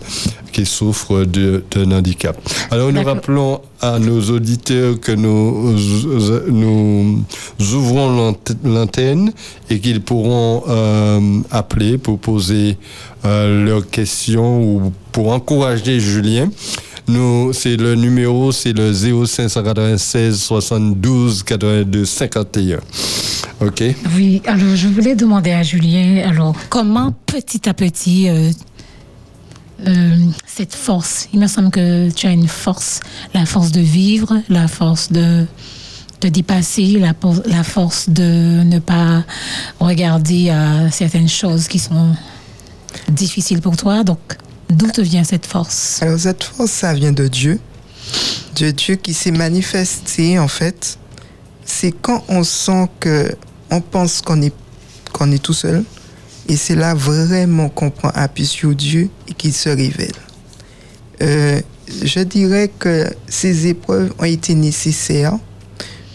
qui 0.52 0.64
souffrent 0.66 1.24
d'un 1.24 1.90
handicap. 1.90 2.36
Alors 2.70 2.92
nous 2.92 3.02
rappelons 3.02 3.60
à 3.80 3.98
nos 3.98 4.20
auditeurs 4.30 5.00
que 5.00 5.12
nous, 5.12 5.72
nous 6.48 7.24
ouvrons 7.74 8.08
l'ant- 8.16 8.36
l'antenne 8.64 9.32
et 9.70 9.80
qu'ils 9.80 10.02
pourront 10.02 10.62
euh, 10.68 11.31
appeler 11.50 11.98
pour 11.98 12.18
poser 12.18 12.76
euh, 13.24 13.64
leurs 13.64 13.88
questions 13.88 14.62
ou 14.62 14.92
pour 15.12 15.32
encourager 15.32 16.00
Julien. 16.00 16.50
Nous, 17.08 17.52
c'est 17.52 17.76
le 17.76 17.94
numéro, 17.94 18.52
c'est 18.52 18.72
le 18.72 18.92
0596 18.92 20.40
72 20.40 21.42
82 21.42 22.04
51. 22.04 22.78
OK? 23.60 23.82
Oui, 24.16 24.42
alors 24.46 24.76
je 24.76 24.88
voulais 24.88 25.14
demander 25.14 25.50
à 25.52 25.62
Julien, 25.62 26.22
alors 26.28 26.54
comment 26.68 27.12
petit 27.26 27.68
à 27.68 27.74
petit 27.74 28.28
euh, 28.28 28.50
euh, 29.86 30.16
cette 30.46 30.74
force, 30.74 31.28
il 31.32 31.40
me 31.40 31.46
semble 31.48 31.70
que 31.70 32.10
tu 32.10 32.26
as 32.26 32.30
une 32.30 32.46
force, 32.46 33.00
la 33.34 33.46
force 33.46 33.72
de 33.72 33.80
vivre, 33.80 34.40
la 34.48 34.68
force 34.68 35.10
de 35.10 35.44
te 36.22 36.28
dépasser, 36.28 37.00
la, 37.00 37.64
force 37.64 38.08
de 38.08 38.62
ne 38.62 38.78
pas 38.78 39.24
regarder 39.80 40.50
à 40.50 40.88
certaines 40.92 41.28
choses 41.28 41.66
qui 41.66 41.80
sont 41.80 42.14
difficiles 43.08 43.60
pour 43.60 43.76
toi. 43.76 44.04
Donc, 44.04 44.20
d'où 44.70 44.88
te 44.88 45.00
vient 45.00 45.24
cette 45.24 45.46
force? 45.46 46.00
Alors 46.00 46.20
cette 46.20 46.44
force, 46.44 46.70
ça 46.70 46.94
vient 46.94 47.10
de 47.10 47.26
Dieu. 47.26 47.58
De 48.54 48.70
Dieu 48.70 48.94
qui 48.94 49.14
s'est 49.14 49.32
manifesté 49.32 50.38
en 50.38 50.46
fait. 50.46 50.96
C'est 51.64 51.90
quand 51.90 52.22
on 52.28 52.44
sent 52.44 52.88
que 53.00 53.34
on 53.72 53.80
pense 53.80 54.20
qu'on 54.20 54.42
est 54.42 54.54
qu'on 55.12 55.32
est 55.32 55.42
tout 55.42 55.54
seul. 55.54 55.82
Et 56.48 56.56
c'est 56.56 56.76
là 56.76 56.94
vraiment 56.94 57.68
qu'on 57.68 57.90
prend 57.90 58.10
appui 58.14 58.46
sur 58.46 58.76
Dieu 58.76 59.10
et 59.28 59.34
qu'il 59.34 59.52
se 59.52 59.68
révèle. 59.68 60.12
Euh, 61.20 61.60
je 62.04 62.20
dirais 62.20 62.70
que 62.78 63.10
ces 63.28 63.66
épreuves 63.66 64.12
ont 64.20 64.24
été 64.24 64.54
nécessaires. 64.54 65.36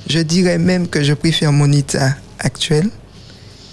Je 0.10 0.20
dirais 0.20 0.58
même 0.58 0.88
que 0.88 1.04
je 1.04 1.14
préfère 1.14 1.52
mon 1.52 1.72
état 1.72 2.16
actuel 2.40 2.90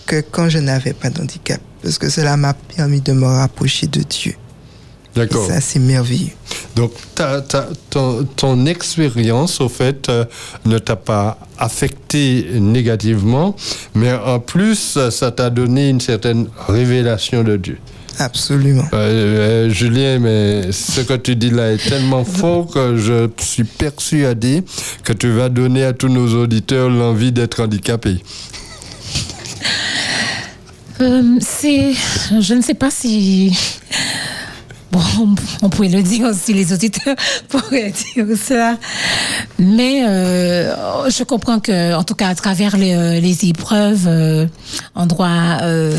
que 0.06 0.20
quand 0.20 0.48
je 0.48 0.58
n'avais 0.58 0.92
pas 0.92 1.10
d'handicap. 1.10 1.60
Parce 1.82 1.98
que 1.98 2.08
cela 2.08 2.36
m'a 2.36 2.54
permis 2.54 3.00
de 3.00 3.12
me 3.12 3.26
rapprocher 3.26 3.86
de 3.86 4.00
Dieu. 4.00 4.34
D'accord. 5.14 5.46
ça, 5.46 5.60
c'est 5.60 5.78
merveilleux. 5.78 6.32
Donc, 6.74 6.92
ton, 7.90 8.24
ton 8.36 8.66
expérience, 8.66 9.60
au 9.60 9.68
fait, 9.68 10.08
euh, 10.08 10.24
ne 10.64 10.78
t'a 10.78 10.96
pas 10.96 11.38
affecté 11.56 12.48
négativement, 12.54 13.54
mais 13.94 14.12
en 14.12 14.40
plus, 14.40 14.96
euh, 14.96 15.10
ça 15.10 15.30
t'a 15.30 15.50
donné 15.50 15.88
une 15.90 16.00
certaine 16.00 16.48
révélation 16.66 17.44
de 17.44 17.56
Dieu. 17.56 17.78
Absolument. 18.18 18.84
Euh, 18.92 19.66
euh, 19.66 19.70
Julien, 19.70 20.18
mais 20.18 20.72
ce 20.72 21.00
que 21.00 21.14
tu 21.14 21.36
dis 21.36 21.50
là 21.50 21.72
est 21.72 21.88
tellement 21.88 22.24
fort 22.24 22.68
que 22.68 22.96
je 22.96 23.28
suis 23.38 23.64
persuadé 23.64 24.62
que 25.02 25.12
tu 25.12 25.30
vas 25.30 25.48
donner 25.48 25.84
à 25.84 25.92
tous 25.92 26.08
nos 26.08 26.42
auditeurs 26.42 26.88
l'envie 26.88 27.32
d'être 27.32 27.62
handicapés. 27.62 28.22
Euh, 31.00 31.38
c'est, 31.40 31.92
je 32.40 32.54
ne 32.54 32.62
sais 32.62 32.74
pas 32.74 32.90
si, 32.90 33.56
bon, 34.94 35.34
on, 35.62 35.68
pourrait 35.68 35.88
le 35.88 36.02
dire 36.02 36.28
aussi, 36.28 36.52
les 36.52 36.72
auditeurs 36.72 37.16
pourraient 37.48 37.92
dire 37.92 38.26
ça, 38.40 38.76
mais 39.58 40.04
euh, 40.06 41.10
je 41.10 41.24
comprends 41.24 41.58
que, 41.58 41.94
en 41.94 42.04
tout 42.04 42.14
cas, 42.14 42.28
à 42.28 42.34
travers 42.34 42.76
les, 42.76 43.20
les 43.20 43.44
épreuves, 43.46 44.06
euh, 44.06 44.46
euh, 44.96 45.98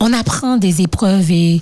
on 0.00 0.12
apprend 0.12 0.56
des 0.56 0.82
épreuves 0.82 1.30
et 1.30 1.60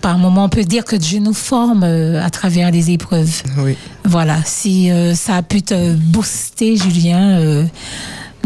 par 0.00 0.18
moment, 0.18 0.44
on 0.44 0.48
peut 0.48 0.64
dire 0.64 0.84
que 0.84 0.96
Dieu 0.96 1.18
nous 1.18 1.34
forme 1.34 1.82
à 1.82 2.30
travers 2.30 2.70
les 2.70 2.90
épreuves. 2.90 3.42
Oui. 3.58 3.76
Voilà, 4.04 4.38
si 4.44 4.90
ça 5.14 5.36
a 5.36 5.42
pu 5.42 5.62
te 5.62 5.94
booster, 5.94 6.76
Julien, 6.76 7.66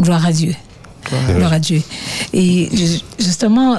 gloire 0.01 0.25
à 0.25 0.33
Dieu. 0.33 0.55
Gloire 1.35 1.53
à 1.53 1.59
Dieu. 1.59 1.83
Et 2.33 2.71
ju- 2.73 3.01
justement, 3.19 3.79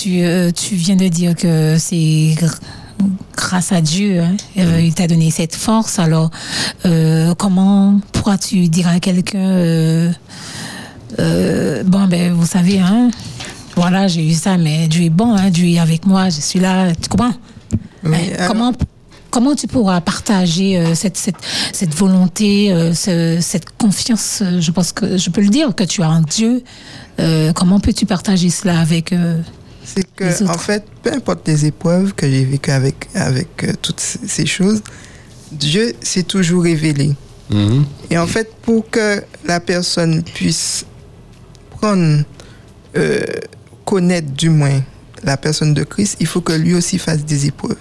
tu, 0.00 0.22
euh, 0.22 0.50
tu 0.50 0.74
viens 0.76 0.96
de 0.96 1.08
dire 1.08 1.34
que 1.36 1.76
c'est 1.78 2.34
gr- 2.36 2.58
grâce 3.36 3.72
à 3.72 3.80
Dieu, 3.80 4.20
hein, 4.20 4.36
euh, 4.58 4.80
il 4.80 4.94
t'a 4.94 5.06
donné 5.06 5.30
cette 5.30 5.54
force. 5.54 5.98
Alors, 5.98 6.30
euh, 6.86 7.34
comment 7.34 8.00
pourras-tu 8.12 8.68
dire 8.68 8.88
à 8.88 9.00
quelqu'un, 9.00 10.12
bon, 11.84 12.06
ben, 12.08 12.32
vous 12.32 12.46
savez, 12.46 12.78
hein, 12.80 13.10
voilà, 13.76 14.08
j'ai 14.08 14.26
eu 14.26 14.32
ça, 14.34 14.56
mais 14.56 14.88
Dieu 14.88 15.04
est 15.04 15.10
bon, 15.10 15.34
hein, 15.34 15.50
Dieu 15.50 15.66
est 15.68 15.78
avec 15.78 16.06
moi, 16.06 16.28
je 16.30 16.40
suis 16.40 16.60
là, 16.60 16.92
tu 16.94 17.08
comprends? 17.08 17.32
Alors- 18.38 18.48
comment, 18.48 18.72
comment 19.30 19.54
tu 19.54 19.66
pourras 19.66 20.00
partager 20.00 20.78
euh, 20.78 20.94
cette, 20.94 21.16
cette, 21.16 21.36
cette 21.72 21.94
volonté, 21.94 22.72
euh, 22.72 22.94
ce- 22.94 23.38
cette 23.40 23.70
confiance, 23.76 24.40
euh, 24.42 24.60
je 24.60 24.70
pense 24.70 24.92
que 24.92 25.16
je 25.18 25.30
peux 25.30 25.40
le 25.42 25.48
dire, 25.50 25.74
que 25.74 25.84
tu 25.84 26.02
as 26.02 26.10
en 26.10 26.20
Dieu. 26.22 26.62
Comment 27.54 27.80
peux-tu 27.80 28.06
partager 28.06 28.48
cela 28.48 28.80
avec, 28.80 29.12
C'est 29.94 30.06
que, 30.14 30.48
en 30.48 30.58
fait, 30.58 30.84
peu 31.02 31.12
importe 31.12 31.46
les 31.48 31.66
épreuves 31.66 32.14
que 32.14 32.28
j'ai 32.28 32.44
vécues 32.44 32.70
avec, 32.70 33.08
avec 33.14 33.64
euh, 33.64 33.72
toutes 33.80 34.00
ces 34.00 34.18
ces 34.26 34.46
choses, 34.46 34.82
Dieu 35.52 35.94
s'est 36.00 36.22
toujours 36.22 36.62
révélé. 36.62 37.14
Mhm. 37.50 37.84
Et 38.10 38.18
en 38.18 38.26
fait, 38.26 38.52
pour 38.62 38.88
que 38.88 39.22
la 39.44 39.60
personne 39.60 40.22
puisse 40.22 40.86
prendre, 41.70 42.22
euh, 42.96 43.24
connaître 43.84 44.30
du 44.30 44.50
moins 44.50 44.80
la 45.24 45.36
personne 45.36 45.74
de 45.74 45.82
Christ, 45.82 46.16
il 46.20 46.26
faut 46.26 46.40
que 46.40 46.52
lui 46.52 46.74
aussi 46.74 46.98
fasse 46.98 47.24
des 47.24 47.46
épreuves. 47.46 47.76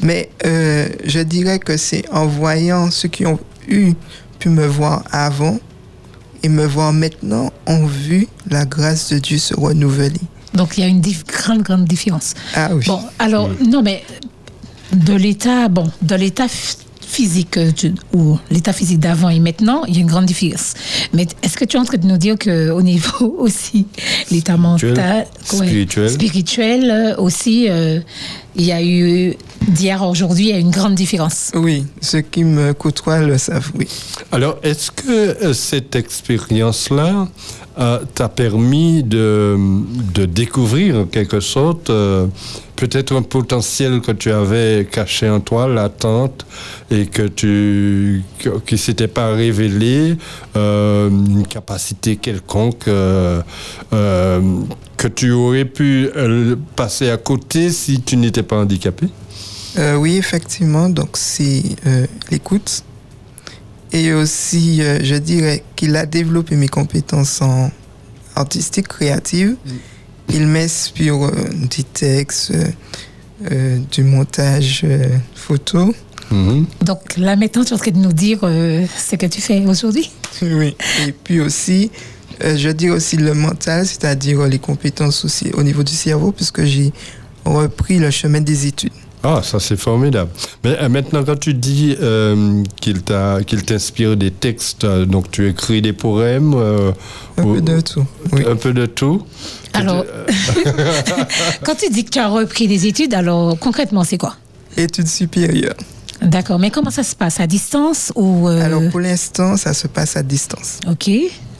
Mais 0.00 0.30
euh, 0.44 0.88
je 1.04 1.20
dirais 1.20 1.60
que 1.60 1.76
c'est 1.76 2.04
en 2.10 2.26
voyant 2.26 2.90
ceux 2.90 3.08
qui 3.08 3.24
ont 3.24 3.38
eu 3.68 3.92
pu 4.40 4.48
me 4.48 4.66
voir 4.66 5.04
avant 5.12 5.58
et 6.42 6.48
me 6.48 6.66
voir 6.66 6.92
maintenant 6.92 7.52
ont 7.66 7.86
vu 7.86 8.26
la 8.50 8.64
grâce 8.64 9.12
de 9.12 9.18
Dieu 9.18 9.38
se 9.38 9.54
renouveler. 9.54 10.20
Donc, 10.54 10.76
il 10.76 10.80
y 10.82 10.84
a 10.84 10.86
une 10.88 11.00
grande, 11.26 11.62
grande 11.62 11.84
différence. 11.84 12.34
Ah 12.54 12.70
oui. 12.74 12.84
Bon, 12.86 13.00
alors, 13.18 13.50
non, 13.66 13.82
mais 13.82 14.02
de 14.92 15.14
l'état, 15.14 15.68
bon, 15.68 15.90
de 16.02 16.14
l'état 16.14 16.46
ph- 16.48 16.76
physique 17.00 17.56
euh, 17.58 17.70
ou 18.14 18.38
l'état 18.50 18.72
physique 18.72 18.98
d'avant 19.00 19.28
et 19.28 19.38
maintenant, 19.40 19.84
il 19.86 19.94
y 19.94 19.98
a 19.98 20.00
une 20.00 20.06
grande 20.06 20.24
différence. 20.26 20.74
Mais 21.12 21.26
est-ce 21.42 21.56
que 21.56 21.64
tu 21.64 21.76
es 21.76 21.80
en 21.80 21.84
train 21.84 21.98
de 21.98 22.06
nous 22.06 22.16
dire 22.18 22.36
qu'au 22.38 22.82
niveau 22.82 23.36
aussi, 23.38 23.86
l'état 24.30 24.56
mental, 24.56 25.26
Spirituel. 25.44 26.10
spirituel 26.10 26.90
euh, 26.90 27.16
aussi, 27.16 27.66
euh, 27.68 28.00
il 28.56 28.64
y 28.64 28.72
a 28.72 28.82
eu 28.82 29.34
d'hier 29.68 30.02
à 30.02 30.08
aujourd'hui, 30.08 30.48
il 30.48 30.50
y 30.50 30.54
a 30.54 30.58
une 30.58 30.70
grande 30.70 30.94
différence. 30.94 31.50
Oui, 31.54 31.86
ceux 32.00 32.20
qui 32.20 32.44
me 32.44 32.72
côtoient 32.72 33.20
le 33.20 33.38
savent, 33.38 33.70
oui. 33.78 33.88
Alors, 34.30 34.58
est-ce 34.62 34.90
que 34.90 35.10
euh, 35.10 35.52
cette 35.52 35.96
expérience-là 35.96 37.28
euh, 37.78 38.00
t'a 38.14 38.28
permis 38.28 39.02
de, 39.02 39.56
de 40.14 40.26
découvrir, 40.26 40.96
en 40.96 41.04
quelque 41.04 41.40
sorte, 41.40 41.90
euh, 41.90 42.26
peut-être 42.82 43.14
un 43.14 43.22
potentiel 43.22 44.00
que 44.00 44.10
tu 44.10 44.32
avais 44.32 44.88
caché 44.90 45.30
en 45.30 45.38
toi, 45.38 45.68
latente, 45.68 46.44
et 46.90 47.06
que 47.06 47.28
tu, 47.28 48.24
qui 48.66 48.76
s'était 48.76 49.06
pas 49.06 49.32
révélé, 49.34 50.16
euh, 50.56 51.08
une 51.08 51.46
capacité 51.46 52.16
quelconque 52.16 52.88
euh, 52.88 53.40
euh, 53.92 54.40
que 54.96 55.06
tu 55.06 55.30
aurais 55.30 55.64
pu 55.64 56.10
euh, 56.16 56.56
passer 56.74 57.08
à 57.08 57.18
côté 57.18 57.70
si 57.70 58.00
tu 58.00 58.16
n'étais 58.16 58.42
pas 58.42 58.56
handicapé? 58.56 59.06
Euh, 59.78 59.94
oui, 59.94 60.16
effectivement, 60.16 60.88
donc 60.88 61.10
c'est 61.12 61.62
euh, 61.86 62.08
l'écoute. 62.32 62.82
Et 63.92 64.12
aussi, 64.12 64.82
euh, 64.82 64.98
je 65.04 65.14
dirais 65.14 65.62
qu'il 65.76 65.94
a 65.94 66.04
développé 66.04 66.56
mes 66.56 66.68
compétences 66.68 67.42
en 67.42 67.70
artistique, 68.34 68.88
créative. 68.88 69.54
Il 70.32 70.46
m'inspire 70.46 71.22
euh, 71.24 71.30
des 71.52 71.82
textes, 71.82 72.52
euh, 72.52 72.66
euh, 73.50 73.78
du 73.90 74.02
montage 74.02 74.82
euh, 74.84 75.06
photo. 75.34 75.94
Mhm. 76.30 76.66
Donc 76.82 77.16
là 77.16 77.36
maintenant, 77.36 77.64
tu 77.64 77.70
es 77.70 77.74
en 77.74 77.78
train 77.78 77.90
de 77.90 77.98
nous 77.98 78.12
dire 78.12 78.38
euh, 78.42 78.86
ce 78.96 79.16
que 79.16 79.26
tu 79.26 79.40
fais 79.40 79.64
aujourd'hui. 79.66 80.10
Oui. 80.42 80.74
Et 81.06 81.12
puis 81.12 81.40
aussi, 81.40 81.90
euh, 82.42 82.56
je 82.56 82.70
dirais 82.70 82.96
aussi 82.96 83.16
le 83.18 83.34
mental, 83.34 83.86
c'est-à-dire 83.86 84.46
les 84.46 84.58
compétences 84.58 85.24
aussi 85.26 85.50
au 85.52 85.62
niveau 85.62 85.82
du 85.82 85.92
cerveau, 85.92 86.32
puisque 86.32 86.64
j'ai 86.64 86.90
repris 87.44 87.98
le 87.98 88.10
chemin 88.10 88.40
des 88.40 88.66
études. 88.66 88.92
Ah, 89.24 89.40
ça 89.42 89.60
c'est 89.60 89.76
formidable. 89.76 90.30
Mais 90.64 90.76
euh, 90.80 90.88
maintenant, 90.88 91.22
quand 91.24 91.38
tu 91.38 91.54
dis 91.54 91.96
euh, 92.00 92.62
qu'il 92.80 93.02
t'a, 93.02 93.38
qu'il 93.46 93.64
t'inspire 93.64 94.16
des 94.16 94.30
textes, 94.32 94.84
euh, 94.84 95.04
donc 95.04 95.30
tu 95.30 95.48
écris 95.48 95.80
des 95.80 95.92
poèmes, 95.92 96.54
euh, 96.56 96.90
Un 97.38 97.44
ou- 97.44 97.54
peu 97.54 97.60
de 97.60 97.80
tout. 97.80 98.04
Oui. 98.32 98.42
un 98.48 98.56
peu 98.56 98.72
de 98.72 98.86
tout. 98.86 99.22
Alors, 99.74 100.04
quand 101.64 101.74
tu 101.76 101.88
dis 101.90 102.04
que 102.04 102.10
tu 102.10 102.18
as 102.18 102.28
repris 102.28 102.68
des 102.68 102.86
études, 102.86 103.14
alors 103.14 103.58
concrètement, 103.58 104.04
c'est 104.04 104.18
quoi? 104.18 104.36
Études 104.76 105.08
supérieures. 105.08 105.74
D'accord, 106.20 106.58
mais 106.58 106.70
comment 106.70 106.90
ça 106.90 107.02
se 107.02 107.16
passe? 107.16 107.40
À 107.40 107.46
distance 107.46 108.12
ou 108.14 108.48
euh, 108.48 108.62
Alors 108.64 108.82
pour 108.90 109.00
l'instant, 109.00 109.56
ça 109.56 109.74
se 109.74 109.88
passe 109.88 110.16
à 110.16 110.22
distance. 110.22 110.78
Ok, 110.88 111.10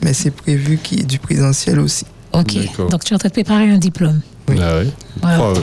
Mais 0.03 0.13
c'est 0.13 0.31
prévu 0.31 0.77
qu'il 0.81 0.99
y 0.99 1.01
ait 1.01 1.05
du 1.05 1.19
présentiel 1.19 1.79
aussi. 1.79 2.05
ok. 2.33 2.55
Donc 2.89 3.03
tu 3.03 3.13
es 3.13 3.15
en 3.15 3.19
train 3.19 3.27
de 3.29 3.33
préparer 3.33 3.69
un 3.69 3.77
diplôme. 3.77 4.21
Oui. 4.49 4.55
Ah 4.61 4.79
oui. 4.81 4.89
Voilà. 5.21 5.51
Oh, 5.51 5.53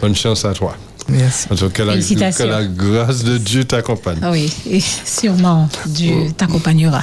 bonne 0.00 0.14
chance 0.14 0.44
à 0.44 0.52
toi. 0.52 0.76
Merci. 1.08 1.46
En 1.50 1.54
tout 1.54 1.68
cas, 1.68 1.70
que 1.70 1.82
la, 1.82 1.92
Félicitations. 1.92 2.44
que 2.44 2.50
la 2.50 2.64
grâce 2.64 3.24
de 3.24 3.38
Dieu 3.38 3.64
t'accompagne. 3.64 4.18
Ah 4.22 4.30
oui, 4.30 4.52
et 4.68 4.80
sûrement 4.80 5.68
Dieu 5.86 6.12
t'accompagnera. 6.36 7.02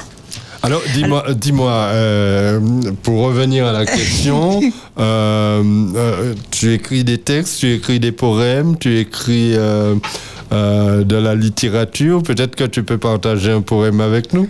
Alors, 0.62 0.80
dis-moi, 0.94 1.26
dis-moi 1.34 1.72
euh, 1.72 2.58
pour 3.02 3.20
revenir 3.24 3.66
à 3.66 3.72
la 3.72 3.84
question, 3.84 4.62
euh, 4.98 5.62
euh, 5.94 6.34
tu 6.50 6.72
écris 6.72 7.04
des 7.04 7.18
textes, 7.18 7.60
tu 7.60 7.72
écris 7.74 8.00
des 8.00 8.12
poèmes, 8.12 8.78
tu 8.78 8.98
écris 8.98 9.52
euh, 9.56 9.94
euh, 10.52 11.04
de 11.04 11.16
la 11.16 11.34
littérature. 11.34 12.22
Peut-être 12.22 12.56
que 12.56 12.64
tu 12.64 12.82
peux 12.82 12.96
partager 12.96 13.50
un 13.50 13.60
poème 13.60 14.00
avec 14.00 14.32
nous. 14.32 14.48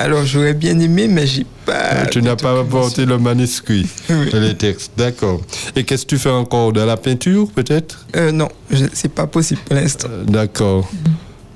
Alors 0.00 0.24
j'aurais 0.24 0.54
bien 0.54 0.78
aimé, 0.80 1.08
mais 1.08 1.26
j'ai 1.26 1.44
pas. 1.66 2.06
tu 2.06 2.22
n'as 2.22 2.34
pas 2.36 2.58
apporté 2.58 3.04
le 3.04 3.18
manuscrit, 3.18 3.86
Oui. 4.08 4.30
les 4.32 4.56
textes. 4.56 4.92
D'accord. 4.96 5.42
Et 5.76 5.84
qu'est-ce 5.84 6.04
que 6.04 6.10
tu 6.14 6.18
fais 6.18 6.30
encore 6.30 6.72
De 6.72 6.80
la 6.80 6.96
peinture, 6.96 7.48
peut-être? 7.54 8.06
Euh, 8.16 8.32
non, 8.32 8.48
c'est 8.94 9.12
pas 9.12 9.26
possible 9.26 9.60
pour 9.66 9.76
l'instant. 9.76 10.08
Euh, 10.10 10.24
D'accord. 10.24 10.90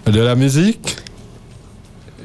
De 0.06 0.20
la 0.20 0.34
musique? 0.34 0.96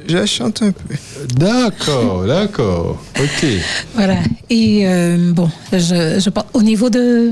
Je 0.06 0.26
chante 0.26 0.60
un 0.62 0.72
peu. 0.72 0.94
D'accord, 1.36 2.26
d'accord. 2.26 3.02
Ok. 3.18 3.46
Voilà. 3.94 4.16
Et 4.50 4.86
euh, 4.86 5.32
bon, 5.32 5.48
je, 5.72 6.20
je 6.20 6.28
au 6.52 6.62
niveau 6.62 6.90
de 6.90 7.30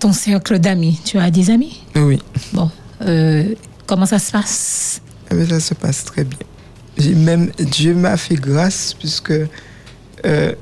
ton 0.00 0.12
cercle 0.12 0.58
d'amis, 0.58 0.98
tu 1.04 1.16
as 1.18 1.30
des 1.30 1.48
amis? 1.50 1.80
Oui, 1.94 2.18
Bon, 2.52 2.68
euh, 3.02 3.44
comment 3.86 4.06
ça 4.06 4.18
se 4.18 4.32
passe? 4.32 5.00
Eh 5.30 5.36
bien, 5.36 5.46
ça 5.46 5.60
se 5.60 5.74
passe 5.74 6.04
très 6.04 6.24
bien. 6.24 6.38
Même 6.98 7.50
Dieu 7.58 7.94
m'a 7.94 8.16
fait 8.16 8.36
grâce 8.36 8.94
puisque 8.98 9.32
euh, 10.24 10.52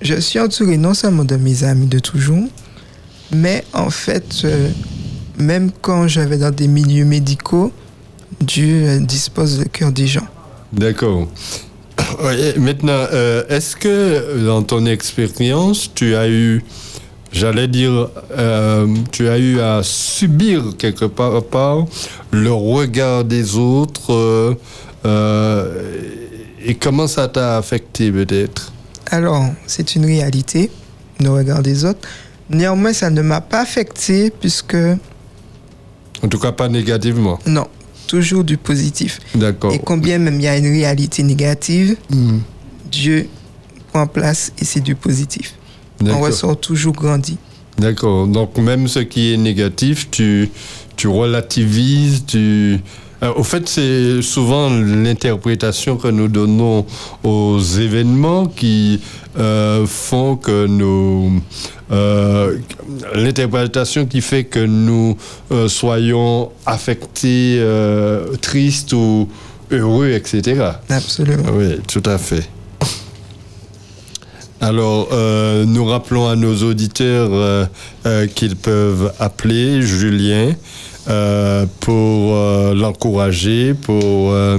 je 0.00 0.14
suis 0.16 0.40
entouré 0.40 0.76
non 0.76 0.94
seulement 0.94 1.24
de 1.24 1.36
mes 1.36 1.64
amis 1.64 1.86
de 1.86 1.98
toujours, 1.98 2.48
mais 3.30 3.64
en 3.72 3.90
fait, 3.90 4.42
euh, 4.44 4.68
même 5.38 5.70
quand 5.80 6.08
je 6.08 6.20
vais 6.20 6.38
dans 6.38 6.50
des 6.50 6.66
milieux 6.66 7.04
médicaux, 7.04 7.72
Dieu 8.40 8.88
euh, 8.88 8.98
dispose 9.00 9.58
le 9.58 9.66
cœur 9.66 9.92
des 9.92 10.06
gens. 10.06 10.26
D'accord. 10.72 11.28
Maintenant, 12.56 13.06
est-ce 13.48 13.76
que 13.76 14.44
dans 14.44 14.62
ton 14.62 14.86
expérience, 14.86 15.90
tu 15.94 16.16
as 16.16 16.28
eu, 16.28 16.64
j'allais 17.32 17.68
dire, 17.68 18.08
tu 19.12 19.28
as 19.28 19.38
eu 19.38 19.60
à 19.60 19.82
subir 19.82 20.74
quelque 20.78 21.04
part, 21.04 21.42
part 21.44 21.84
le 22.30 22.52
regard 22.52 23.24
des 23.24 23.56
autres 23.56 24.56
et 25.04 26.74
comment 26.76 27.06
ça 27.06 27.28
t'a 27.28 27.56
affecté 27.58 28.10
peut-être? 28.12 28.72
Alors, 29.10 29.44
c'est 29.66 29.94
une 29.94 30.06
réalité, 30.06 30.70
le 31.20 31.30
regard 31.30 31.62
des 31.62 31.84
autres. 31.84 32.00
Néanmoins, 32.50 32.92
ça 32.92 33.10
ne 33.10 33.22
m'a 33.22 33.40
pas 33.40 33.60
affecté 33.62 34.30
puisque, 34.30 34.76
En 36.22 36.28
tout 36.28 36.38
cas, 36.38 36.52
pas 36.52 36.68
négativement. 36.68 37.38
non, 37.46 37.66
toujours 38.06 38.44
du 38.44 38.56
positif. 38.56 39.18
D'accord. 39.34 39.72
Et 39.72 39.78
combien 39.78 40.18
même 40.18 40.36
il 40.36 40.42
y 40.42 40.48
a 40.48 40.56
une 40.56 40.66
réalité 40.70 41.22
négative, 41.22 41.96
Mhm. 42.10 42.40
Dieu 42.90 43.28
prend 43.92 44.06
place 44.06 44.52
et 44.60 44.64
c'est 44.64 44.80
du 44.80 44.94
positif. 44.94 45.54
On 46.04 46.20
ressort 46.20 46.58
toujours 46.58 46.92
grandi. 46.94 47.38
D'accord. 47.78 48.26
Donc 48.26 48.58
même 48.58 48.86
ce 48.88 48.98
qui 48.98 49.32
est 49.32 49.36
négatif, 49.36 50.10
tu, 50.10 50.50
tu 50.96 51.08
relativises, 51.08 52.24
tu... 52.26 52.80
Euh, 53.22 53.32
au 53.36 53.44
fait, 53.44 53.68
c'est 53.68 54.20
souvent 54.22 54.68
l'interprétation 54.70 55.96
que 55.96 56.08
nous 56.08 56.28
donnons 56.28 56.84
aux 57.22 57.58
événements 57.60 58.46
qui 58.46 59.00
euh, 59.38 59.86
font 59.86 60.36
que 60.36 60.66
nous... 60.66 61.40
euh, 61.92 62.58
l'interprétation 63.14 64.06
qui 64.06 64.20
fait 64.20 64.44
que 64.44 64.58
nous 64.58 65.16
soyons 65.68 66.50
affectés, 66.66 67.62
tristes 68.40 68.92
ou 68.92 69.28
heureux, 69.70 70.10
etc. 70.10 70.72
Absolument. 70.88 71.44
Oui, 71.54 71.78
tout 71.86 72.02
à 72.04 72.18
fait. 72.18 72.48
Alors, 74.62 75.08
euh, 75.10 75.64
nous 75.64 75.84
rappelons 75.84 76.28
à 76.28 76.36
nos 76.36 76.54
auditeurs 76.62 77.30
euh, 77.32 77.64
euh, 78.06 78.28
qu'ils 78.28 78.54
peuvent 78.54 79.12
appeler 79.18 79.82
Julien 79.82 80.54
euh, 81.08 81.66
pour 81.80 82.34
euh, 82.36 82.74
l'encourager, 82.74 83.74
pour 83.74 84.30
euh, 84.32 84.58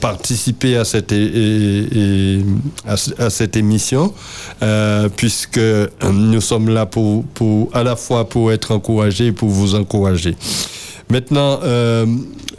participer 0.00 0.76
à 0.76 0.84
cette, 0.84 1.12
à, 1.12 2.96
ce- 2.96 3.22
à 3.22 3.30
cette 3.30 3.56
émission, 3.56 4.12
puisque 5.16 5.60
nous 6.12 6.40
sommes 6.40 6.68
là 6.68 6.86
pour, 6.86 7.24
à 7.72 7.82
la 7.84 7.96
fois 7.96 8.28
pour 8.28 8.52
être 8.52 8.72
encouragés 8.72 9.26
et 9.26 9.32
pour 9.32 9.48
vous 9.48 9.74
encourager. 9.74 10.36
Maintenant, 11.10 11.60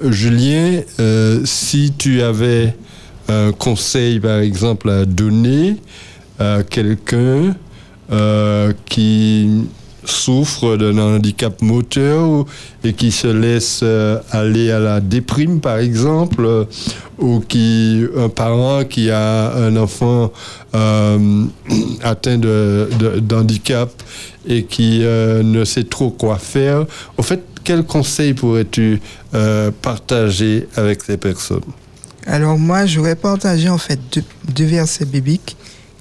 Julien, 0.04 0.82
si 1.46 1.94
tu 1.98 2.22
avais 2.22 2.76
un 3.30 3.52
conseil, 3.52 4.20
par 4.20 4.40
exemple, 4.40 4.90
à 4.90 5.06
donner 5.06 5.76
à 6.40 6.64
quelqu'un 6.64 7.56
qui 8.86 9.66
souffre 10.06 10.78
d'un 10.78 10.98
handicap 10.98 11.62
moteur 11.62 12.46
et 12.84 12.94
qui 12.94 13.12
se 13.12 13.28
laisse 13.28 13.82
euh, 13.84 14.20
aller 14.32 14.72
à 14.72 14.80
la 14.80 15.00
déprime, 15.00 15.60
par 15.60 15.78
exemple, 15.78 16.44
euh, 16.46 16.66
ou 17.20 17.40
qui 17.40 18.04
un 18.18 18.30
parent 18.30 18.84
qui 18.84 19.10
a 19.12 19.54
un 19.56 19.76
enfant 19.78 20.32
euh, 20.76 21.46
atteint 22.04 22.38
de, 22.38 22.90
de- 23.00 23.20
d'handicap 23.20 23.92
et 24.48 24.64
qui 24.64 25.02
ne 25.02 25.64
sait 25.66 25.84
trop 25.84 26.10
quoi 26.10 26.38
faire. 26.38 26.86
Au 27.18 27.22
fait, 27.22 27.44
quel 27.64 27.84
conseil 27.84 28.34
pourrais-tu 28.34 29.00
partager 29.84 30.68
avec 30.76 31.04
ces 31.04 31.18
personnes? 31.18 31.62
Alors 32.26 32.58
moi, 32.58 32.88
j'aurais 32.88 33.16
partagé 33.16 33.70
en 33.70 33.78
fait 33.78 34.00
deux, 34.12 34.24
deux 34.56 34.66
versets 34.66 35.06
bibliques 35.06 35.56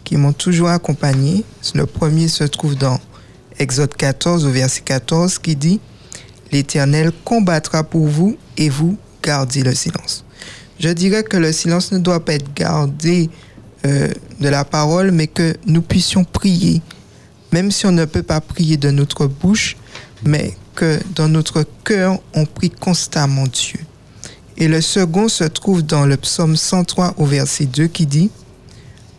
qui 0.05 0.17
m'ont 0.17 0.33
toujours 0.33 0.69
accompagné. 0.69 1.45
Le 1.75 1.85
premier 1.87 2.29
se 2.29 2.45
trouve 2.45 2.77
dans 2.77 2.99
Exode 3.61 3.95
14 3.95 4.47
au 4.47 4.51
verset 4.51 4.81
14 4.81 5.39
qui 5.39 5.55
dit 5.55 5.81
L'Éternel 6.51 7.13
combattra 7.25 7.85
pour 7.85 8.07
vous 8.07 8.39
et 8.57 8.71
vous 8.71 8.97
gardez 9.23 9.63
le 9.63 9.75
silence. 9.75 10.25
Je 10.81 10.89
dirais 10.89 11.23
que 11.23 11.37
le 11.37 11.53
silence 11.53 11.93
ne 11.93 11.99
doit 11.99 12.25
pas 12.25 12.33
être 12.33 12.55
gardé 12.55 13.29
euh, 13.85 14.09
de 14.41 14.49
la 14.49 14.65
parole, 14.65 15.11
mais 15.11 15.27
que 15.27 15.55
nous 15.67 15.83
puissions 15.83 16.25
prier, 16.25 16.81
même 17.53 17.71
si 17.71 17.85
on 17.85 17.93
ne 17.93 18.07
peut 18.07 18.23
pas 18.23 18.41
prier 18.41 18.79
de 18.79 18.91
notre 18.91 19.27
bouche, 19.27 19.77
mais 20.25 20.55
que 20.75 20.99
dans 21.15 21.29
notre 21.29 21.67
cœur, 21.85 22.19
on 22.33 22.47
prie 22.47 22.71
constamment 22.71 23.47
Dieu. 23.47 23.81
Et 24.57 24.69
le 24.69 24.81
second 24.81 25.29
se 25.29 25.45
trouve 25.45 25.83
dans 25.83 26.07
le 26.07 26.17
psaume 26.17 26.57
103 26.57 27.15
au 27.19 27.27
verset 27.27 27.67
2 27.67 27.89
qui 27.89 28.07
dit 28.07 28.31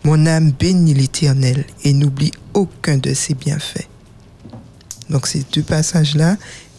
Mon 0.03 0.25
âme 0.25 0.51
bénit 0.51 0.95
l'Éternel 0.95 1.63
et 1.83 1.93
n'oublie 1.93 2.31
aucun 2.55 2.97
de 2.97 3.13
ses 3.13 3.35
bienfaits. 3.35 3.90
Donc 5.11 5.27
ces 5.27 5.43
deux 5.53 5.61
passages-là, 5.61 6.37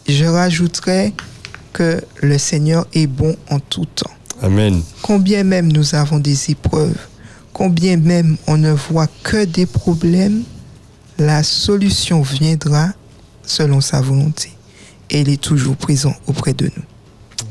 je 0.08 0.24
rajouterais 0.24 1.12
que 1.72 2.02
le 2.20 2.38
Seigneur 2.38 2.86
est 2.94 3.06
bon 3.06 3.36
en 3.50 3.60
tout 3.60 3.84
temps. 3.84 4.10
Amen. 4.40 4.82
Combien 5.02 5.44
même 5.44 5.70
nous 5.70 5.94
avons 5.94 6.18
des 6.18 6.50
épreuves, 6.50 6.98
combien 7.52 7.96
même 7.96 8.36
on 8.46 8.56
ne 8.56 8.72
voit 8.72 9.06
que 9.22 9.44
des 9.44 9.66
problèmes, 9.66 10.42
la 11.18 11.42
solution 11.42 12.22
viendra 12.22 12.88
selon 13.44 13.80
sa 13.80 14.00
volonté. 14.00 14.50
Et 15.10 15.20
il 15.20 15.28
est 15.28 15.40
toujours 15.40 15.76
présent 15.76 16.14
auprès 16.26 16.54
de 16.54 16.64
nous. 16.64 16.82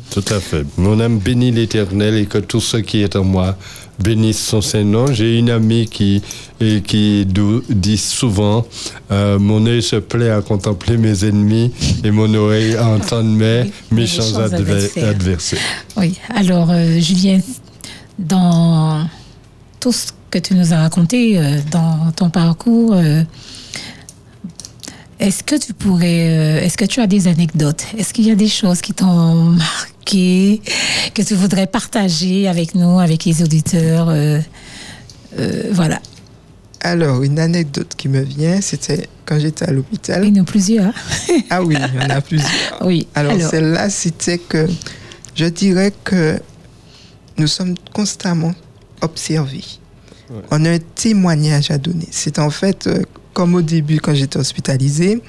Tout 0.09 0.25
à 0.33 0.39
fait. 0.39 0.65
Mon 0.77 0.99
âme 0.99 1.19
bénit 1.19 1.51
l'Éternel 1.51 2.15
et 2.15 2.25
que 2.25 2.39
tout 2.39 2.59
ce 2.59 2.77
qui 2.77 3.01
est 3.01 3.15
en 3.15 3.23
moi 3.23 3.55
bénisse 4.03 4.39
son 4.43 4.61
Saint-Nom. 4.61 5.07
J'ai 5.13 5.37
une 5.37 5.49
amie 5.49 5.87
qui, 5.87 6.21
et 6.59 6.81
qui 6.81 7.25
dit 7.69 7.97
souvent 7.97 8.65
euh, 9.11 9.39
Mon 9.39 9.65
œil 9.65 9.81
se 9.81 9.95
plaît 9.97 10.29
à 10.29 10.41
contempler 10.41 10.97
mes 10.97 11.25
ennemis 11.25 11.71
et 12.03 12.11
mon 12.11 12.33
oreille 12.33 12.75
à 12.75 12.87
entendre 12.89 13.29
mes 13.29 13.63
méchants 13.91 14.23
méchants 14.23 14.39
adver- 14.41 14.49
adversaires. 14.51 15.09
adversaires. 15.09 15.59
Oui, 15.97 16.17
alors 16.29 16.69
euh, 16.71 16.99
Julien, 16.99 17.39
dans 18.19 19.07
tout 19.79 19.91
ce 19.91 20.07
que 20.29 20.39
tu 20.39 20.53
nous 20.55 20.73
as 20.73 20.77
raconté 20.77 21.37
euh, 21.37 21.57
dans 21.71 22.11
ton 22.15 22.29
parcours, 22.29 22.93
euh, 22.93 23.23
est-ce 25.19 25.43
que 25.43 25.55
tu 25.55 25.73
pourrais, 25.73 26.63
est-ce 26.65 26.77
que 26.77 26.85
tu 26.85 26.99
as 26.99 27.05
des 27.07 27.27
anecdotes? 27.27 27.85
Est-ce 27.97 28.11
qu'il 28.13 28.25
y 28.27 28.31
a 28.31 28.35
des 28.35 28.47
choses 28.47 28.81
qui 28.81 28.93
t'ont 28.93 29.35
marqué, 29.51 30.61
que 31.13 31.21
tu 31.21 31.35
voudrais 31.35 31.67
partager 31.67 32.47
avec 32.47 32.75
nous, 32.75 32.99
avec 32.99 33.25
les 33.25 33.41
auditeurs 33.43 34.09
euh, 34.09 34.39
euh, 35.39 35.63
Voilà, 35.71 35.99
Alors, 36.81 37.23
une 37.23 37.39
anecdote 37.39 37.93
qui 37.95 38.07
me 38.09 38.21
vient, 38.21 38.61
c'était 38.61 39.07
quand 39.25 39.39
j'étais 39.39 39.65
à 39.65 39.71
l'hôpital. 39.71 40.25
et 40.25 40.31
nous 40.31 40.43
plusieurs. 40.43 40.93
Ah 41.49 41.63
oui, 41.63 41.75
il 41.77 42.01
y 42.01 42.03
en 42.05 42.09
a 42.09 42.21
plusieurs. 42.21 42.51
Oui, 42.81 43.07
Alors, 43.15 43.39
celle-là, 43.39 43.89
c'était 43.89 44.37
que 44.37 44.67
je 45.35 45.45
dirais 45.45 45.93
que 46.03 46.39
nous 47.37 47.47
sommes 47.47 47.75
constamment 47.93 48.53
observés. 49.01 49.63
Ouais. 50.29 50.41
On 50.51 50.65
a 50.65 50.71
un 50.71 50.79
témoignage 50.95 51.71
à 51.71 51.77
donner. 51.77 52.07
C'est 52.11 52.39
en 52.39 52.49
fait, 52.49 52.87
euh, 52.87 53.01
comme 53.33 53.55
au 53.55 53.61
début, 53.61 53.99
quand 53.99 54.13
j'étais 54.13 54.37
hospitalisé, 54.37 55.21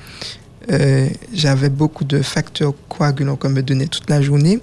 euh, 0.70 1.08
j'avais 1.34 1.68
beaucoup 1.68 2.04
de 2.04 2.22
facteurs 2.22 2.72
coagulants 2.88 3.36
qu'on 3.36 3.50
me 3.50 3.62
donnait 3.62 3.86
toute 3.86 4.08
la 4.10 4.20
journée. 4.22 4.60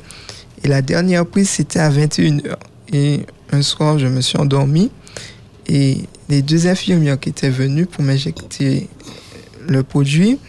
Et 0.64 0.68
la 0.68 0.82
dernière 0.82 1.26
prise, 1.26 1.50
c'était 1.50 1.80
à 1.80 1.90
21h. 1.90 2.56
Et 2.92 3.22
un 3.52 3.62
soir, 3.62 4.00
je 4.00 4.08
me 4.08 4.22
suis 4.22 4.38
endormi. 4.38 4.92
Et 5.68 6.00
les 6.28 6.42
deux 6.42 6.68
infirmières 6.68 7.20
qui 7.20 7.30
étaient 7.30 7.50
venues 7.50 7.86
pour 7.86 8.04
m'injecter 8.04 8.88
le 9.68 9.84
produit 9.84 10.40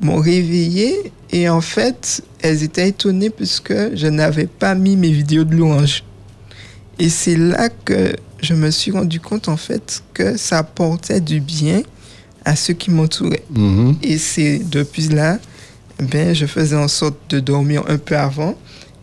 m'ont 0.00 0.20
réveillé. 0.20 1.12
Et 1.30 1.48
en 1.48 1.60
fait, 1.60 2.22
elles 2.42 2.62
étaient 2.62 2.88
étonnées 2.88 3.30
puisque 3.30 3.74
je 3.94 4.06
n'avais 4.06 4.46
pas 4.46 4.74
mis 4.74 4.96
mes 4.96 5.10
vidéos 5.10 5.44
de 5.44 5.54
louange. 5.54 6.04
Et 6.98 7.08
c'est 7.08 7.36
là 7.36 7.68
que 7.68 8.14
je 8.40 8.54
me 8.54 8.70
suis 8.70 8.92
rendu 8.92 9.20
compte, 9.20 9.48
en 9.48 9.56
fait, 9.56 10.02
que 10.12 10.36
ça 10.36 10.58
apportait 10.58 11.20
du 11.20 11.40
bien 11.40 11.82
à 12.44 12.56
ceux 12.56 12.74
qui 12.74 12.90
m'entouraient. 12.90 13.44
Mhm. 13.50 13.96
Et 14.02 14.18
c'est 14.18 14.58
depuis 14.58 15.08
là, 15.08 15.38
ben, 15.98 16.34
je 16.34 16.46
faisais 16.46 16.76
en 16.76 16.88
sorte 16.88 17.16
de 17.30 17.40
dormir 17.40 17.84
un 17.88 17.98
peu 17.98 18.16
avant 18.16 18.56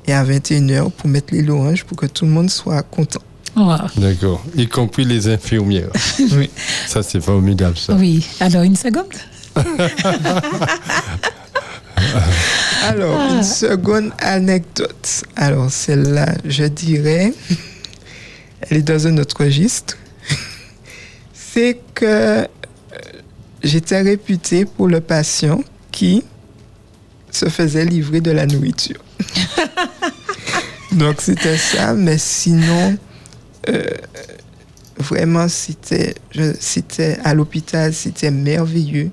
et 0.07 0.13
à 0.13 0.23
21h 0.23 0.91
pour 0.91 1.09
mettre 1.09 1.33
les 1.33 1.41
louanges 1.41 1.83
pour 1.85 1.97
que 1.97 2.05
tout 2.05 2.25
le 2.25 2.31
monde 2.31 2.49
soit 2.49 2.81
content. 2.83 3.21
Wow. 3.55 3.77
D'accord. 3.97 4.43
Y 4.55 4.67
compris 4.67 5.03
les 5.03 5.27
infirmières. 5.27 5.89
Oui. 6.31 6.49
Ça, 6.87 7.03
c'est 7.03 7.19
formidable, 7.21 7.77
ça. 7.77 7.93
Oui, 7.95 8.25
alors 8.39 8.63
une 8.63 8.75
seconde. 8.75 9.13
Alors, 12.83 13.19
une 13.31 13.43
seconde 13.43 14.11
anecdote. 14.19 15.23
Alors, 15.35 15.69
celle-là, 15.69 16.33
je 16.45 16.63
dirais, 16.65 17.33
elle 18.61 18.77
est 18.77 18.81
dans 18.81 19.07
un 19.07 19.17
autre 19.17 19.43
registre. 19.43 19.97
C'est 21.33 21.79
que 21.93 22.05
euh, 22.05 22.45
j'étais 23.63 24.01
réputée 24.01 24.65
pour 24.65 24.87
le 24.87 24.99
patient 24.99 25.63
qui 25.91 26.23
se 27.31 27.47
faisait 27.49 27.85
livrer 27.85 28.21
de 28.21 28.31
la 28.31 28.45
nourriture. 28.45 28.99
Donc, 30.91 31.21
c'était 31.21 31.57
ça, 31.57 31.93
mais 31.93 32.17
sinon, 32.17 32.97
euh, 33.69 33.83
vraiment, 34.97 35.47
c'était, 35.47 36.15
à 37.23 37.33
l'hôpital, 37.33 37.93
c'était 37.93 38.31
merveilleux. 38.31 39.09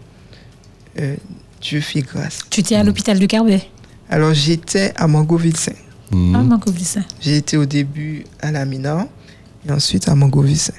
Euh, 0.99 1.15
Dieu 1.61 1.81
fait 1.81 2.03
grâce. 2.03 2.41
Tu 2.51 2.61
étais 2.61 2.75
à 2.75 2.83
l'hôpital 2.83 3.19
de 3.19 3.27
Carbet? 3.27 3.63
Alors, 4.11 4.35
j'étais 4.35 4.93
à 4.97 5.07
Mangoville-Saint. 5.07 5.73
Mhm. 6.11 6.51
Ah, 6.51 6.71
ça. 6.83 7.01
J'ai 7.21 7.37
été 7.37 7.57
au 7.57 7.67
début 7.67 8.25
à 8.41 8.51
la 8.51 8.65
Mina 8.65 9.07
et 9.67 9.73
ensuite 9.73 10.09
à 10.09 10.15
Mangoville-Saint. 10.15 10.73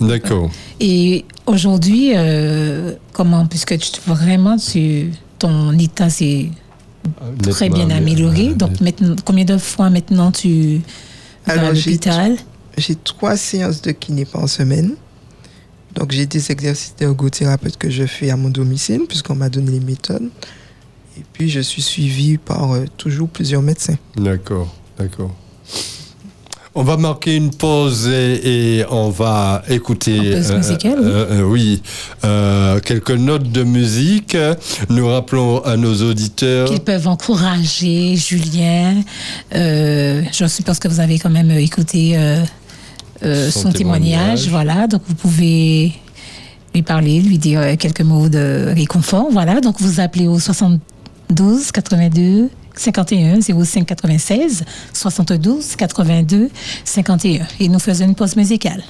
D'accord. 0.00 0.50
Et 0.80 1.24
aujourd'hui, 1.46 2.12
euh, 2.14 2.94
comment, 3.12 3.46
puisque 3.46 3.76
tu, 3.78 4.00
vraiment, 4.06 4.56
tu, 4.56 5.10
ton 5.38 5.78
état 5.78 6.10
s'est 6.10 6.50
très 7.42 7.68
bien 7.68 7.90
amélioré, 7.90 8.48
euh, 8.48 8.54
donc 8.54 8.80
maintenant, 8.80 9.16
combien 9.24 9.44
de 9.44 9.58
fois 9.58 9.90
maintenant 9.90 10.30
tu 10.32 10.80
vas 11.46 11.54
à 11.54 11.58
Alors, 11.58 11.72
l'hôpital 11.72 12.36
J'ai 12.76 12.94
trois 12.94 13.36
séances 13.36 13.82
de 13.82 13.92
kiné 13.92 14.24
par 14.24 14.48
semaine. 14.48 14.94
Donc, 15.94 16.12
j'ai 16.12 16.26
des 16.26 16.52
exercices 16.52 16.94
d'ergothérapeute 16.96 17.76
que 17.76 17.90
je 17.90 18.04
fais 18.04 18.30
à 18.30 18.36
mon 18.36 18.50
domicile, 18.50 19.02
puisqu'on 19.08 19.34
m'a 19.34 19.48
donné 19.48 19.72
les 19.72 19.80
méthodes. 19.80 20.28
Et 21.18 21.24
puis, 21.32 21.48
je 21.48 21.60
suis 21.60 21.82
suivi 21.82 22.38
par 22.38 22.72
euh, 22.72 22.84
toujours 22.96 23.28
plusieurs 23.28 23.62
médecins. 23.62 23.96
D'accord, 24.16 24.72
d'accord. 24.96 25.34
On 26.74 26.82
va 26.84 26.96
marquer 26.96 27.34
une 27.36 27.50
pause 27.50 28.06
et, 28.08 28.78
et 28.80 28.84
on 28.90 29.08
va 29.10 29.62
écouter. 29.68 30.16
Une 30.16 30.32
pause 30.34 30.52
musicale, 30.52 30.98
oui. 31.00 31.06
euh, 31.08 31.42
oui, 31.42 31.82
euh, 32.24 32.78
quelques 32.80 33.10
notes 33.10 33.50
de 33.50 33.64
musique. 33.64 34.36
Nous 34.88 35.08
rappelons 35.08 35.60
à 35.64 35.76
nos 35.76 35.94
auditeurs. 36.08 36.68
qu'ils 36.68 36.80
peuvent 36.80 37.08
encourager 37.08 38.16
Julien. 38.16 39.02
Euh, 39.54 40.22
je 40.32 40.46
suppose 40.46 40.78
que 40.78 40.88
vous 40.88 41.00
avez 41.00 41.18
quand 41.18 41.30
même 41.30 41.50
écouté 41.50 42.12
euh, 42.16 42.42
euh, 43.24 43.50
Son 43.50 43.62
son, 43.62 43.72
témoignage. 43.72 44.42
témoignage. 44.44 44.48
Voilà, 44.48 44.86
donc 44.86 45.02
vous 45.08 45.14
pouvez 45.14 45.92
lui 46.74 46.82
parler, 46.82 47.20
lui 47.20 47.38
dire 47.38 47.60
euh, 47.60 47.76
quelques 47.76 48.02
mots 48.02 48.28
de 48.28 48.72
réconfort. 48.74 49.28
Voilà, 49.32 49.60
donc 49.60 49.80
vous 49.80 50.00
appelez 50.00 50.28
au 50.28 50.38
72 50.38 51.72
82 51.72 52.50
51 52.78 53.40
05 53.40 53.84
96 53.84 54.64
72 54.92 55.76
82 55.76 56.50
51 56.84 57.46
et 57.60 57.68
nous 57.68 57.78
faisons 57.78 58.04
une 58.06 58.14
pause 58.14 58.36
musicale. 58.36 58.82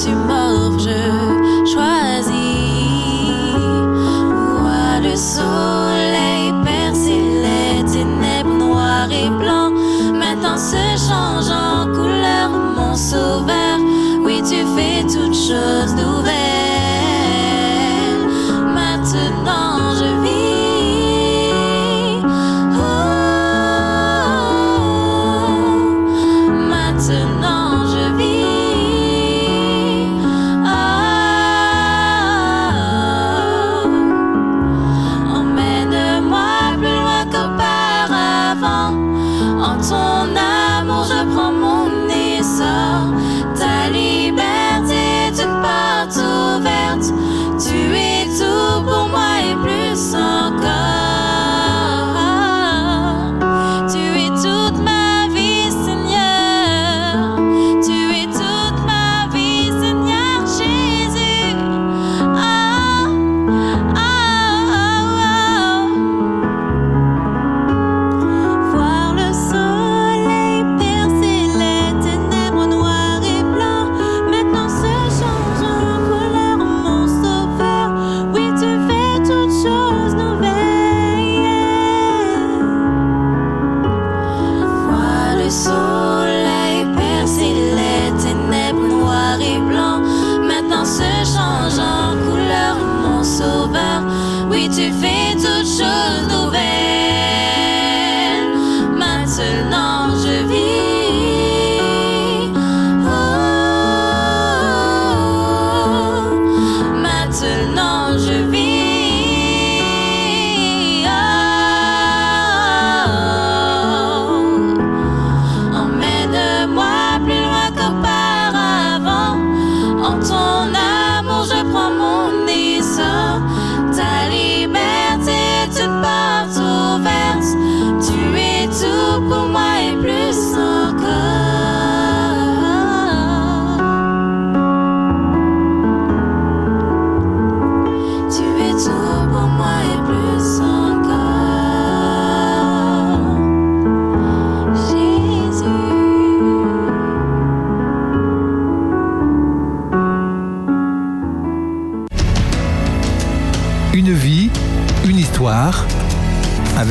to 0.00 0.14
my 0.14 0.49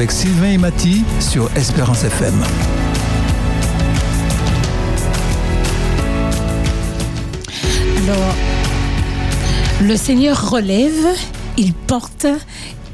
avec 0.10 0.12
Sylvain 0.12 0.52
et 0.52 0.58
Mathy 0.58 1.04
sur 1.20 1.56
Espérance 1.56 2.04
FM. 2.04 2.34
Alors, 8.04 8.36
le 9.82 9.96
Seigneur 9.96 10.50
relève, 10.50 11.06
il 11.58 11.74
porte, 11.74 12.26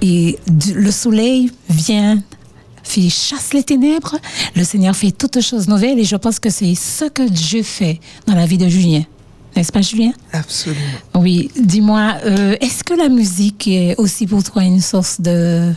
et 0.02 0.38
le 0.74 0.92
soleil 0.92 1.52
vient, 1.70 2.22
fait 2.84 3.10
chasse 3.10 3.54
les 3.54 3.64
ténèbres. 3.64 4.18
Le 4.56 4.64
Seigneur 4.64 4.96
fait 4.96 5.12
toutes 5.12 5.40
choses 5.42 5.70
nouvelles, 5.70 6.00
et 6.00 6.06
je 6.06 6.18
pense 6.18 6.40
que 6.40 6.50
c'est 6.50 6.76
ce 6.76 7.06
que 7.06 7.28
Dieu 7.28 7.64
fait 7.64 8.00
dans 8.28 8.36
la 8.36 8.46
vie 8.46 8.58
de 8.58 8.68
Julien. 8.68 9.04
N'est-ce 9.56 9.72
pas, 9.72 9.82
Julien? 9.82 10.12
Absolument. 10.34 10.82
Oui, 11.14 11.50
dis-moi, 11.58 12.16
euh, 12.26 12.58
est-ce 12.60 12.84
que 12.84 12.94
la 12.94 13.08
musique 13.08 13.68
est 13.70 13.96
aussi 13.98 14.28
pour 14.28 14.44
toi 14.44 14.64
une 14.64 14.82
source 14.82 15.22
de 15.22 15.72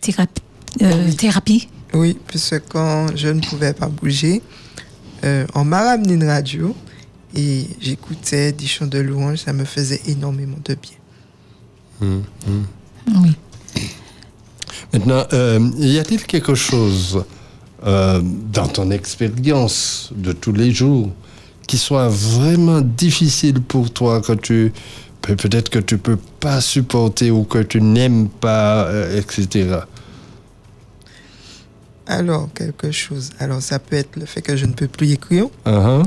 thérapie? 0.00 0.42
Euh, 0.82 1.12
thérapie? 1.12 1.68
Oui, 1.94 2.16
puisque 2.26 2.60
quand 2.68 3.08
je 3.16 3.28
ne 3.28 3.40
pouvais 3.40 3.72
pas 3.72 3.86
bouger, 3.88 4.42
euh, 5.24 5.46
on 5.54 5.64
m'a 5.64 5.82
ramené 5.82 6.14
une 6.14 6.24
radio 6.24 6.74
et 7.34 7.66
j'écoutais 7.80 8.52
des 8.52 8.66
chants 8.66 8.86
de 8.86 8.98
louange, 8.98 9.38
ça 9.38 9.52
me 9.52 9.64
faisait 9.64 10.00
énormément 10.06 10.58
de 10.64 10.74
bien. 10.74 12.20
Oui. 13.08 13.34
Maintenant, 14.92 15.24
euh, 15.32 15.70
y 15.78 15.98
a-t-il 15.98 16.22
quelque 16.24 16.54
chose 16.54 17.24
euh, 17.86 18.20
dans 18.22 18.66
ton 18.68 18.90
expérience 18.90 20.10
de 20.14 20.32
tous 20.32 20.52
les 20.52 20.70
jours 20.72 21.10
qui 21.66 21.76
soit 21.78 22.08
vraiment 22.08 22.80
difficile 22.80 23.60
pour 23.60 23.90
toi, 23.92 24.20
que 24.22 24.32
tu 24.32 24.72
peut- 25.20 25.36
peut-être 25.36 25.68
que 25.68 25.78
tu 25.78 25.98
peux 25.98 26.16
pas 26.40 26.60
supporter 26.60 27.30
ou 27.30 27.44
que 27.44 27.58
tu 27.58 27.80
n'aimes 27.82 28.28
pas, 28.28 28.84
euh, 28.86 29.20
etc. 29.20 29.80
Alors, 32.08 32.48
quelque 32.54 32.90
chose. 32.90 33.30
Alors, 33.38 33.60
ça 33.62 33.78
peut 33.78 33.96
être 33.96 34.16
le 34.16 34.24
fait 34.26 34.40
que 34.42 34.56
je 34.56 34.66
ne 34.66 34.72
peux 34.72 34.88
plus 34.88 35.12
écrire, 35.12 35.46
Uh-huh. 35.66 36.04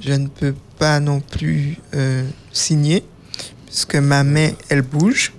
je 0.00 0.12
ne 0.12 0.28
peux 0.28 0.54
pas 0.78 1.00
non 1.00 1.20
plus 1.20 1.76
euh, 1.94 2.24
signer, 2.52 3.02
puisque 3.66 3.96
ma 3.96 4.22
main, 4.22 4.50
elle 4.68 4.82
bouge, 4.82 5.32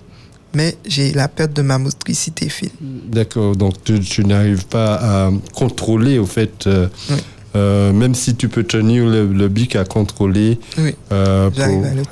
mais 0.53 0.75
j'ai 0.85 1.13
la 1.13 1.27
perte 1.29 1.53
de 1.53 1.61
ma 1.61 1.77
motricité 1.77 2.49
fine. 2.49 2.69
D'accord, 2.81 3.55
donc 3.55 3.81
tu, 3.83 3.99
tu 4.01 4.23
n'arrives 4.25 4.65
pas 4.67 4.95
à 5.27 5.31
contrôler, 5.55 6.19
au 6.19 6.25
fait, 6.25 6.67
euh, 6.67 6.87
Oui. 7.09 7.15
Euh, 7.55 7.93
même 7.93 8.15
si 8.15 8.35
tu 8.35 8.49
peux 8.49 8.63
tenir 8.63 9.05
le, 9.05 9.27
le 9.27 9.47
bic 9.47 9.75
à 9.75 9.85
contrôler. 9.85 10.59
Oui. 10.77 10.95
euh. 11.11 11.49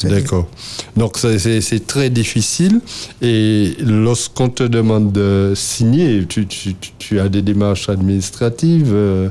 D'accord. 0.04 0.48
Donc 0.96 1.18
c'est 1.18 1.88
très 1.88 2.10
difficile. 2.10 2.82
Et 3.22 3.76
lorsqu'on 3.80 4.50
te 4.50 4.64
demande 4.64 5.12
de 5.12 5.54
signer, 5.56 6.26
tu, 6.28 6.46
tu, 6.48 6.76
tu- 6.76 6.92
tu 7.00 7.20
as 7.20 7.30
des 7.30 7.42
démarches 7.42 7.90
administratives. 7.90 8.92
euh, 8.94 9.30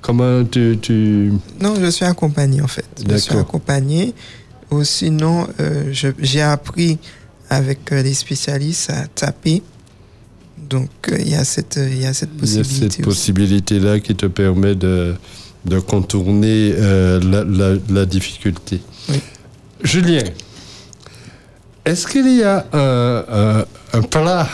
comment 0.00 0.44
tu... 0.44 0.78
tu... 0.82 1.32
Non, 1.60 1.74
je 1.80 1.90
suis 1.90 2.04
accompagné 2.04 2.60
en 2.60 2.66
fait. 2.68 2.84
Je 3.08 3.16
suis 3.16 3.36
accompagné. 3.36 4.14
Ou 4.70 4.84
sinon, 4.84 5.46
euh, 5.60 5.92
j'ai 6.18 6.40
appris 6.42 6.98
avec 7.50 7.90
les 7.90 8.14
spécialistes 8.14 8.90
à 8.90 9.06
taper. 9.06 9.62
Donc, 10.70 10.88
il 11.18 11.28
y 11.28 11.34
a 11.34 11.44
cette, 11.44 11.78
il 11.78 12.00
y 12.00 12.06
a 12.06 12.14
cette 12.14 12.30
Il 12.42 12.48
y 12.48 12.54
a 12.54 12.62
possibilité. 12.62 12.96
cette 12.96 13.04
possibilité-là 13.04 14.00
qui 14.00 14.14
te 14.14 14.24
permet 14.26 14.74
de, 14.74 15.14
de 15.64 15.78
contourner 15.78 16.74
euh, 16.76 17.20
la, 17.20 17.44
la- 17.44 17.78
la 17.88 18.04
difficulté. 18.06 18.80
Oui. 19.08 19.20
Julien, 19.82 20.22
est-ce 21.84 22.06
qu'il 22.06 22.28
y 22.36 22.42
a 22.42 22.66
un, 22.72 23.24
un- 23.60 23.64
un 23.94 24.02
plat 24.02 24.48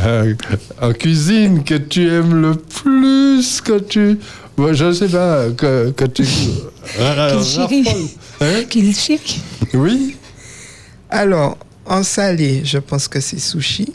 euh, 0.00 0.34
en 0.80 0.92
cuisine 0.92 1.62
que 1.64 1.74
tu 1.74 2.08
aimes 2.08 2.40
le 2.40 2.54
plus 2.56 3.60
que 3.60 3.78
tu... 3.78 4.18
Moi, 4.56 4.72
je 4.72 4.84
ne 4.86 4.92
sais 4.92 5.08
pas, 5.08 5.50
que, 5.50 5.90
que 5.90 6.04
tu... 6.04 6.24
chéri. 6.24 7.84
raffole. 7.84 7.84
Hein? 8.40 8.64
Qu'il 8.68 8.94
chéri. 8.94 9.40
Oui 9.74 10.16
Alors, 11.10 11.56
en 11.86 12.02
salé, 12.02 12.62
je 12.64 12.78
pense 12.78 13.08
que 13.08 13.20
c'est 13.20 13.38
sushi. 13.40 13.92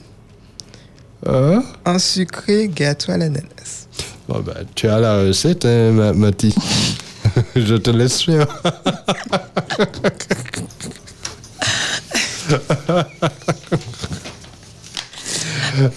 En 1.26 2.00
sucré, 2.00 2.70
gâteau 2.74 3.12
à 3.12 3.18
l'ananas. 3.18 3.88
Bon, 4.30 4.42
ben, 4.42 4.54
tu 4.76 4.88
as 4.88 5.00
la 5.00 5.22
recette, 5.22 5.66
hein, 5.66 5.92
Ma- 5.92 6.14
Mati. 6.14 6.54
je 7.56 7.76
te 7.76 7.90
laisse 7.90 8.22
faire. 8.22 8.46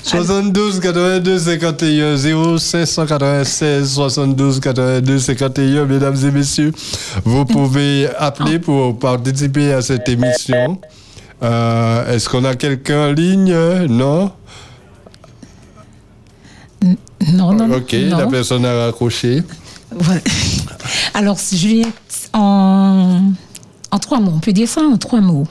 72 0.03 0.81
82 0.81 1.39
51 1.39 2.17
0 2.17 2.59
596 2.59 3.85
72 3.95 4.61
82 4.61 5.19
51 5.19 5.85
mesdames 5.87 6.17
et 6.25 6.31
messieurs 6.31 6.73
vous 7.25 7.45
pouvez 7.45 8.09
appeler 8.19 8.59
pour 8.59 8.99
participer 8.99 9.73
à 9.73 9.83
cette 9.83 10.09
émission 10.09 10.79
Euh, 11.45 12.15
est-ce 12.15 12.29
qu'on 12.29 12.45
a 12.45 12.55
quelqu'un 12.55 13.09
en 13.09 13.13
ligne 13.13 13.53
non? 13.89 14.31
Non, 17.51 17.67
non, 17.67 17.77
ok 17.77 17.93
non. 18.09 18.19
la 18.19 18.27
personne 18.27 18.65
a 18.65 18.85
raccroché. 18.87 19.43
Alors, 21.15 21.37
Juliette, 21.53 22.31
en, 22.33 23.33
en 23.91 23.99
trois 23.99 24.21
mots, 24.21 24.33
on 24.37 24.39
peut 24.41 24.53
dire 24.53 24.69
ça 24.69 24.83
en 24.83 24.97
trois 24.97 25.21
mots. 25.21 25.47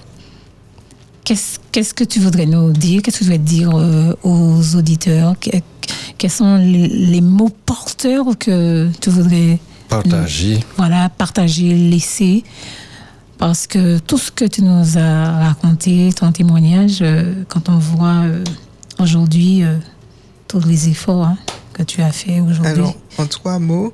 Qu'est-ce 1.24 1.60
qu'est-ce 1.72 1.94
que 1.94 2.04
tu 2.04 2.20
voudrais 2.20 2.46
nous 2.48 2.72
dire? 2.72 3.02
Qu'est-ce 3.02 3.20
que 3.20 3.24
tu 3.24 3.30
voudrais 3.30 3.38
dire 3.38 3.70
euh, 3.76 4.14
aux 4.24 4.76
auditeurs? 4.76 5.36
Que- 5.40 5.52
Quels 6.18 6.32
sont 6.32 6.56
les, 6.58 6.88
les 6.88 7.22
mots 7.22 7.52
porteurs 7.66 8.26
que 8.40 8.90
tu 9.00 9.10
voudrais 9.12 9.60
partager 9.88 10.60
voilà, 10.78 11.10
partager, 11.10 11.74
laisser 11.76 12.44
Parce 13.38 13.68
que 13.68 14.00
tout 14.00 14.18
ce 14.18 14.32
que 14.32 14.46
tu 14.46 14.64
nous 14.64 14.98
as 14.98 15.32
raconté, 15.50 16.12
ton 16.14 16.32
témoignage, 16.32 17.00
euh, 17.02 17.44
quand 17.48 17.70
on 17.70 17.78
voit 17.78 18.24
euh, 18.26 18.44
aujourd'hui 19.00 19.62
tous 20.48 20.66
les 20.66 20.90
efforts 20.90 21.26
hein, 21.26 21.38
que 21.82 21.86
tu 21.86 22.02
as 22.02 22.12
fait 22.12 22.40
aujourd'hui, 22.40 22.68
Alors, 22.68 22.96
en 23.18 23.26
trois 23.26 23.58
mots, 23.60 23.94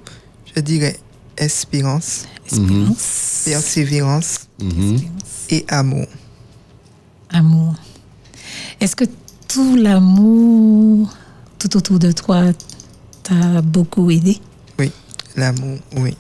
je 0.55 0.59
dirais 0.61 0.97
espérance, 1.37 2.25
espérance, 2.45 3.43
persévérance 3.45 4.47
Mhm. 4.61 4.97
et 5.49 5.65
amour. 5.69 6.05
amour. 7.29 7.75
Est-ce 8.81 8.95
que 8.95 9.05
tout 9.47 9.75
l'amour 9.75 11.09
tout 11.59 11.75
autour 11.77 11.99
de 11.99 12.11
toi 12.11 12.41
t'a 13.23 13.61
beaucoup 13.61 14.09
aidé? 14.11 14.37
Oui, 14.79 14.91
l'amour, 15.35 15.77
oui, 15.97 16.15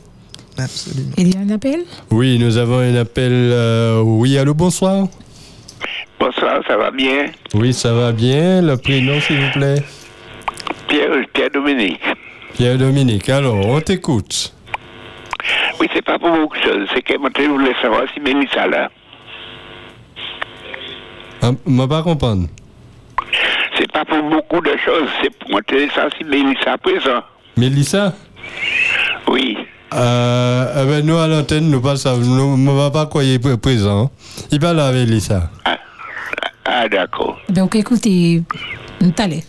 absolument. 0.57 1.11
Il 1.17 1.33
y 1.33 1.37
a 1.37 1.39
un 1.41 1.49
appel? 1.49 1.81
Oui, 2.11 2.37
nous 2.39 2.57
avons 2.57 2.79
un 2.79 2.95
appel. 2.95 3.31
euh, 3.33 4.01
oui, 4.01 4.37
allô, 4.37 4.53
bonsoir. 4.53 5.07
Bonsoir, 6.19 6.61
ça 6.67 6.77
va 6.77 6.91
bien? 6.91 7.31
Oui, 7.53 7.73
ça 7.73 7.93
va 7.93 8.11
bien. 8.11 8.61
Le 8.61 8.75
prénom, 8.77 9.19
s'il 9.21 9.39
vous 9.39 9.51
plaît. 9.53 9.83
Pierre, 10.89 11.26
Pierre 11.67 11.75
Dominique. 11.75 12.01
Pierre-Dominique. 12.53 13.29
Alors, 13.29 13.55
on 13.65 13.81
t'écoute. 13.81 14.53
Oui, 15.79 15.87
c'est 15.93 16.01
pas 16.03 16.17
pour 16.17 16.31
beaucoup 16.31 16.55
de 16.57 16.61
choses. 16.63 16.87
C'est 16.93 17.01
que 17.01 17.17
moi, 17.17 17.29
je 17.37 17.43
voulais 17.43 17.73
savoir 17.81 18.03
si 18.13 18.19
Mélissa 18.19 18.67
là. 18.67 18.89
Ah, 21.41 21.51
m'a 21.65 21.87
pas 21.87 22.01
comprendre. 22.03 22.47
C'est 23.77 23.91
pas 23.91 24.05
pour 24.05 24.23
beaucoup 24.23 24.61
de 24.61 24.75
choses. 24.83 25.07
C'est 25.21 25.37
pour 25.37 25.51
moi, 25.51 25.61
je 25.69 25.87
savoir 25.89 26.11
si 26.17 26.23
Mélissa 26.23 26.73
est 26.73 26.77
présent. 26.77 27.21
Mélissa? 27.57 28.13
Oui. 29.27 29.57
euh, 29.93 30.83
eh 30.83 30.85
ben, 30.87 31.05
Nous, 31.05 31.17
à 31.17 31.27
l'antenne, 31.27 31.69
nous 31.69 31.81
pas 31.81 31.95
savons. 31.97 32.57
Nous 32.57 32.57
ne 32.57 32.71
va 32.77 32.89
pas 32.91 33.05
quoi 33.05 33.23
il 33.23 33.33
est 33.35 33.43
pr- 33.43 33.57
présent. 33.57 34.09
Il 34.51 34.59
parle 34.59 34.79
avec 34.79 35.07
Mélissa. 35.07 35.49
Ah, 35.65 35.77
ah, 36.65 36.87
d'accord. 36.89 37.37
Donc 37.49 37.75
écoutez, 37.75 38.41
t'allais. 39.15 39.43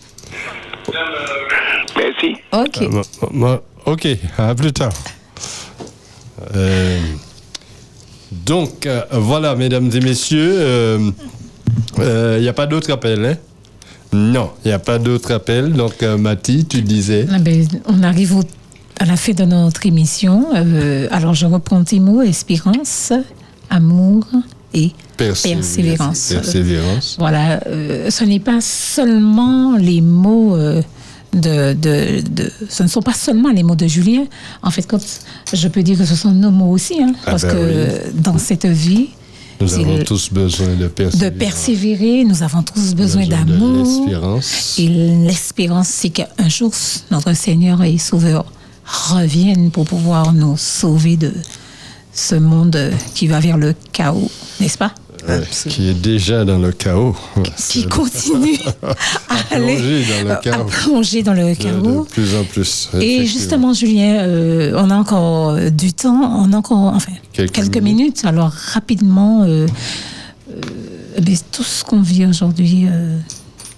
Merci. 2.22 2.36
Ok. 2.52 2.82
Euh, 2.82 2.88
moi- 2.90 3.02
moi- 3.32 3.62
ok, 3.86 4.08
à 4.38 4.54
plus 4.54 4.72
tard. 4.72 4.92
Euh, 6.54 6.98
donc, 8.32 8.86
euh, 8.86 9.02
voilà, 9.12 9.54
mesdames 9.54 9.90
et 9.92 10.00
messieurs, 10.00 11.12
il 11.98 12.40
n'y 12.40 12.48
a 12.48 12.52
pas 12.52 12.66
d'autre 12.66 12.90
appel, 12.92 13.24
hein? 13.24 13.36
Non, 14.12 14.50
il 14.64 14.68
n'y 14.68 14.74
a 14.74 14.78
pas 14.78 14.98
d'autre 14.98 15.32
appel. 15.32 15.72
Donc, 15.72 16.02
euh, 16.02 16.16
Mathie, 16.16 16.64
tu 16.64 16.80
disais. 16.82 17.26
Ah 17.30 17.38
ben, 17.38 17.66
on 17.86 18.02
arrive 18.02 18.36
au- 18.36 18.44
à 18.98 19.04
la 19.04 19.16
fin 19.16 19.32
de 19.32 19.44
notre 19.44 19.84
émission. 19.86 20.46
Euh, 20.54 21.08
alors, 21.10 21.34
je 21.34 21.44
reprends 21.46 21.84
tes 21.84 22.00
mots 22.00 22.22
espérance, 22.22 23.12
amour 23.68 24.24
et 24.72 24.92
persévérance. 25.18 26.30
Persévérance. 26.32 27.16
Voilà, 27.18 27.60
euh, 27.66 28.08
ce 28.10 28.24
n'est 28.24 28.40
pas 28.40 28.60
seulement 28.62 29.76
les 29.76 30.00
mots 30.00 30.56
euh, 30.56 30.80
de, 31.32 31.74
de, 31.74 32.20
de- 32.28 32.50
Ce 32.68 32.82
ne 32.82 32.88
sont 32.88 33.02
pas 33.02 33.12
seulement 33.14 33.50
les 33.50 33.62
mots 33.62 33.74
de 33.76 33.86
Julien. 33.86 34.24
En 34.62 34.70
fait, 34.70 34.82
quand 34.82 35.00
je 35.52 35.68
peux 35.68 35.82
dire 35.82 35.98
que 35.98 36.04
ce 36.04 36.14
sont 36.16 36.30
nos 36.32 36.50
mots 36.50 36.70
aussi, 36.70 37.02
hein, 37.02 37.12
Ah 37.26 37.32
parce 37.32 37.42
ben 37.44 37.52
que 37.52 38.10
dans 38.14 38.38
cette 38.38 38.66
vie, 38.66 39.10
Nous 39.60 39.74
avons 39.74 40.02
tous 40.04 40.32
besoin 40.32 40.68
de 40.68 40.84
de 41.18 41.28
persévérer. 41.30 42.24
Nous 42.24 42.42
avons 42.42 42.62
tous 42.62 42.94
besoin 42.94 43.26
d'amour. 43.26 43.84
l'espérance. 43.84 44.78
Et 44.78 44.88
l'espérance, 44.88 45.88
c'est 45.88 46.10
qu'un 46.10 46.48
jour, 46.48 46.72
notre 47.10 47.32
Seigneur 47.34 47.82
et 47.82 47.98
Sauveur 47.98 48.44
revienne 48.86 49.70
pour 49.70 49.84
pouvoir 49.84 50.32
nous 50.32 50.56
sauver 50.56 51.16
de 51.16 51.32
ce 52.14 52.34
monde 52.36 52.78
qui 53.14 53.26
va 53.26 53.38
vers 53.40 53.58
le 53.58 53.74
chaos, 53.92 54.30
n'est-ce 54.60 54.78
pas? 54.78 54.92
Ouais, 55.28 55.42
qui 55.68 55.88
est 55.90 55.94
déjà 55.94 56.44
dans 56.44 56.58
le 56.58 56.72
chaos. 56.72 57.14
Qui 57.68 57.86
continue 57.86 58.58
à 59.28 59.54
aller 59.54 59.76
plonger 59.76 60.04
dans 60.14 60.24
le 60.24 60.30
à 60.30 60.36
chaos. 60.36 60.64
plonger 60.64 61.22
dans 61.22 61.32
le 61.34 61.42
De, 61.44 61.48
de 61.50 61.54
chaos. 61.54 62.04
plus 62.10 62.34
en 62.36 62.44
plus. 62.44 62.88
Et 63.00 63.26
justement, 63.26 63.72
Julien, 63.74 64.20
euh, 64.20 64.72
on 64.76 64.90
a 64.90 64.94
encore 64.96 65.50
euh, 65.50 65.70
du 65.70 65.92
temps, 65.92 66.42
on 66.44 66.52
a 66.52 66.56
encore, 66.56 66.78
enfin, 66.94 67.12
Quelques 67.32 67.52
quelques, 67.52 67.76
minutes. 67.76 67.96
minutes. 67.98 68.24
Alors, 68.24 68.50
rapidement, 68.50 69.42
euh, 69.44 69.66
euh, 70.50 71.34
tout 71.52 71.62
ce 71.62 71.84
qu'on 71.84 72.00
vit 72.02 72.24
aujourd'hui, 72.26 72.86
euh, 72.90 73.18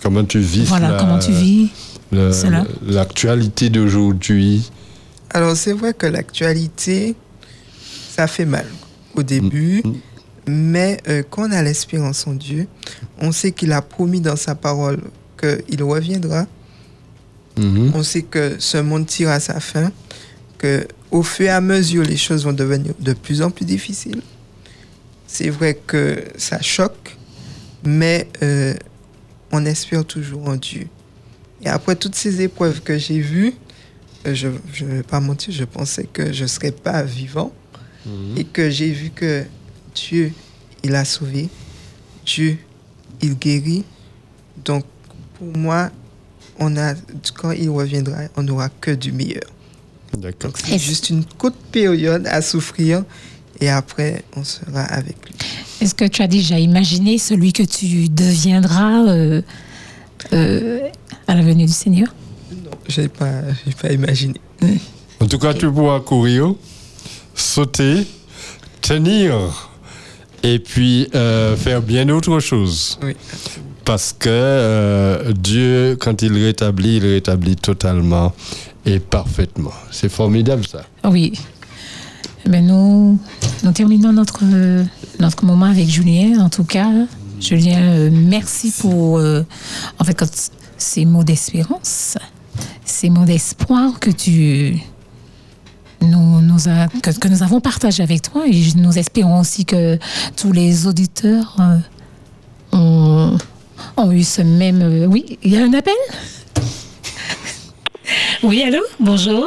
Comment 0.03 0.25
tu 0.25 0.39
vis 0.39 0.65
voilà, 0.65 0.93
la- 0.93 0.99
comment 0.99 1.19
tu 1.19 1.33
vis 1.33 1.69
l'actualité 2.87 3.71
d'aujourd'hui? 3.71 4.71
Alors, 5.31 5.57
c'est 5.57 5.73
vrai 5.73 5.95
que 5.95 6.07
l'actualité, 6.07 7.15
ça 8.17 8.27
fait 8.27 8.45
mal 8.47 8.67
au 9.15 9.23
début, 9.23 9.83
Mm. 9.85 9.93
Mais 10.47 10.99
euh, 11.09 11.23
quand 11.29 11.49
on 11.49 11.53
a 11.53 11.63
l'espérance 11.63 12.27
en 12.27 12.35
Dieu, 12.35 12.67
on 13.19 13.33
sait 13.33 13.53
qu'il 13.53 13.73
a 13.73 13.83
promis 13.83 14.21
dans 14.21 14.37
sa 14.37 14.55
parole 14.55 15.01
qu'il 15.39 15.83
reviendra. 15.83 16.47
Mhm. 17.57 17.93
On 17.95 18.03
sait 18.03 18.23
que 18.23 18.57
ce 18.59 18.79
monde 18.79 19.07
tire 19.07 19.31
à 19.31 19.41
sa 19.41 19.61
fin, 19.61 19.91
que 20.59 20.87
au 21.11 21.23
fur 21.23 21.47
et 21.47 21.51
à 21.51 21.61
mesure, 21.61 22.05
les 22.05 22.17
choses 22.17 22.45
vont 22.45 22.53
devenir 22.53 22.95
de 23.01 23.13
plus 23.13 23.43
en 23.43 23.51
plus 23.51 23.65
difficiles. 23.65 24.23
C'est 25.27 25.51
vrai 25.51 25.79
que 25.87 26.25
ça 26.37 26.61
choque, 26.61 27.17
mais 27.85 28.29
euh, 28.43 28.75
on 29.53 29.65
espère 29.65 30.05
toujours 30.05 30.49
en 30.49 30.57
Dieu. 30.57 30.87
Et 31.63 31.69
après 31.69 31.97
toutes 31.97 32.15
ces 32.15 32.41
épreuves 32.41 32.81
que 32.83 32.99
j'ai 32.99 33.21
vues, 33.21 33.55
euh, 34.27 34.35
je 34.35 34.49
ne 34.49 34.97
vais 34.97 35.03
pas 35.03 35.21
mentir, 35.21 35.53
je 35.53 35.65
pensais 35.65 36.05
que 36.05 36.33
je 36.33 36.43
ne 36.43 36.49
serais 36.49 36.73
pas 36.73 37.03
vivant 37.03 37.53
et 38.37 38.45
que 38.45 38.71
j'ai 38.71 38.91
vu 38.91 39.11
que 39.11 39.45
Dieu, 39.95 40.33
il 40.85 40.95
a 40.95 41.05
sauvé, 41.05 41.49
Dieu, 42.27 42.59
il 43.23 43.35
guérit. 43.39 43.85
Donc, 44.65 44.85
pour 45.39 45.57
moi, 45.57 45.91
on 46.59 46.77
a, 46.77 46.95
quand 47.35 47.53
il 47.53 47.71
reviendra, 47.71 48.19
on 48.37 48.43
n'aura 48.43 48.69
que 48.69 48.91
du 48.91 49.13
meilleur. 49.13 49.43
D'accord. 50.17 50.51
Donc, 50.51 50.59
c'est 50.59 50.75
Est-ce- 50.75 50.85
juste 50.85 51.11
une 51.11 51.25
courte 51.25 51.57
période 51.73 52.27
à 52.27 52.43
souffrir 52.43 53.05
et 53.61 53.69
après, 53.69 54.25
on 54.37 54.45
sera 54.45 54.83
avec 54.83 55.17
lui. 55.27 55.35
Est-ce 55.81 55.95
que 55.95 56.05
tu 56.07 56.23
as 56.23 56.27
déjà 56.27 56.59
imaginé 56.59 57.19
celui 57.19 57.53
que 57.53 57.63
tu 57.63 58.09
deviendras 58.09 59.07
euh, 59.09 59.43
euh, 60.33 60.89
à 61.27 61.35
la 61.35 61.43
venue 61.43 61.65
du 61.67 61.73
Seigneur? 61.73 62.09
Non, 62.53 62.71
je 62.89 63.03
n'ai 63.03 63.09
pas, 63.09 63.43
j'ai 63.67 63.73
pas 63.73 63.93
imaginé. 63.93 64.41
En 65.21 65.27
tout 65.27 65.39
cas, 65.39 65.55
tu 65.55 65.71
pourras 65.71 66.01
courir, 66.01 66.55
sauter, 67.35 68.07
tenir 68.83 69.70
et 70.43 70.59
puis 70.59 71.09
euh, 71.15 71.57
faire 71.57 71.83
bien 71.83 72.09
autre 72.09 72.41
chose. 72.41 72.99
Oui. 73.03 73.15
Parce 73.85 74.15
que 74.17 74.29
euh, 74.29 75.33
Dieu, 75.33 75.97
quand 75.99 76.23
il 76.23 76.33
rétablit, 76.33 76.97
il 76.97 77.07
rétablit 77.07 77.57
totalement 77.57 78.33
et 78.87 79.01
parfaitement. 79.01 79.73
C'est 79.91 80.09
formidable 80.11 80.67
ça. 80.67 80.83
Oui. 81.05 81.33
Eh 82.47 82.49
ben, 82.49 82.67
nous, 82.67 83.19
nous 83.65 83.73
terminons 83.73 84.13
notre, 84.13 84.41
euh, 84.45 84.85
notre 85.19 85.45
moment 85.45 85.67
avec 85.67 85.89
Julien. 85.89 86.41
En 86.41 86.49
tout 86.49 86.65
cas, 86.65 86.91
Julien, 87.41 87.81
euh, 87.81 88.11
merci 88.13 88.73
pour 88.81 89.19
euh, 89.19 89.43
en 89.99 90.05
fait, 90.05 90.51
ces 90.77 91.05
mots 91.05 91.25
d'espérance, 91.25 92.17
ces 92.85 93.11
mots 93.11 93.25
d'espoir 93.25 94.01
que 94.01 94.11
tu 94.11 94.79
nous, 96.03 96.41
nous 96.41 96.69
a- 96.69 96.89
que, 97.03 97.11
que 97.19 97.29
nous 97.29 97.43
avons 97.43 97.61
partagés 97.61 98.03
avec 98.03 98.23
toi. 98.23 98.43
Et 98.47 98.61
nous 98.77 98.99
espérons 98.99 99.41
aussi 99.41 99.65
que 99.65 99.99
tous 100.37 100.53
les 100.53 100.87
auditeurs 100.87 101.57
euh, 101.61 102.77
ont, 102.77 103.37
ont 103.97 104.11
eu 104.13 104.23
ce 104.23 104.43
même. 104.43 104.83
euh, 104.83 105.07
oui, 105.07 105.39
il 105.43 105.53
y 105.53 105.57
a 105.57 105.63
un 105.65 105.73
appel? 105.75 105.95
Oui, 108.43 108.63
allô? 108.67 108.81
Bonjour 108.99 109.47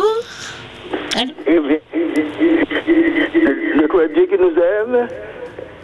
Allô? 1.16 1.32
Eh 1.47 1.60
le 3.76 3.88
crois 3.88 4.08
Dieu 4.08 4.26
qui 4.30 4.38
nous 4.38 4.51
aime 4.56 5.08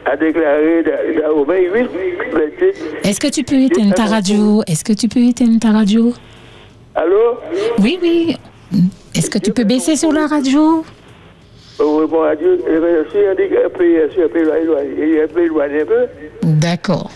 a 0.05 0.15
déclaré 0.15 0.83
dans 0.83 1.21
dans 1.21 1.35
Romains 1.35 1.59
8, 1.59 1.89
verset. 2.33 2.73
Est-ce 3.03 3.19
que 3.19 3.27
tu 3.27 3.43
peux 3.43 3.59
éteindre 3.59 3.93
ta 3.95 4.05
radio? 4.05 4.63
Est-ce 4.67 4.83
que 4.83 4.93
tu 4.93 5.07
peux 5.09 5.19
éteindre 5.19 5.59
ta 5.59 5.71
radio? 5.71 6.13
Allô? 6.95 7.39
Oui, 7.79 7.99
oui. 8.01 8.37
Est-ce 9.15 9.29
que 9.29 9.39
tu 9.39 9.51
peux 9.51 9.63
baisser 9.63 9.95
sur 9.95 10.11
la 10.11 10.27
radio? 10.27 10.83
Oui, 11.79 12.05
bon, 12.09 12.23
à 12.23 12.35
Dieu, 12.35 12.57
bien, 12.57 13.03
je 13.05 13.09
suis 13.09 13.27
handicapé, 13.27 14.01
je 14.07 14.11
suis 14.13 14.23
un 14.23 14.27
peu 14.27 14.39
éloigné, 14.39 14.89
il 14.97 15.15
est 15.15 15.23
un 15.23 15.27
peu 15.27 15.43
éloigné 15.45 15.81
un 15.81 15.85
peu. 15.85 16.05
D'accord. 16.43 17.09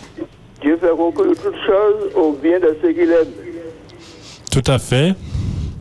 Dieu 0.61 0.77
fait 0.77 0.95
concourir 0.95 1.33
toutes 1.43 1.55
choses 1.65 2.11
au 2.15 2.31
bien 2.31 2.59
de 2.59 2.75
ceux 2.81 2.93
qu'il 2.93 3.11
aime. 3.11 3.27
Tout 4.51 4.71
à 4.71 4.79
fait. 4.79 5.13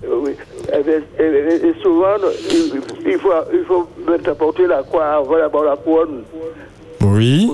Euh, 0.04 0.20
Oui. 0.24 0.32
Eh 0.72 0.82
eh 1.20 1.66
Et 1.68 1.74
souvent, 1.82 2.16
il 2.50 2.80
il 3.06 3.18
faut, 3.18 3.30
il 3.52 3.64
faut 3.66 3.88
mettre 4.08 4.30
à 4.30 4.34
porter 4.34 4.66
la 4.66 4.82
croix 4.82 5.16
avant 5.16 5.36
d'abord 5.36 5.64
la 5.64 5.76
couronne. 5.76 6.22
Oui, 7.02 7.50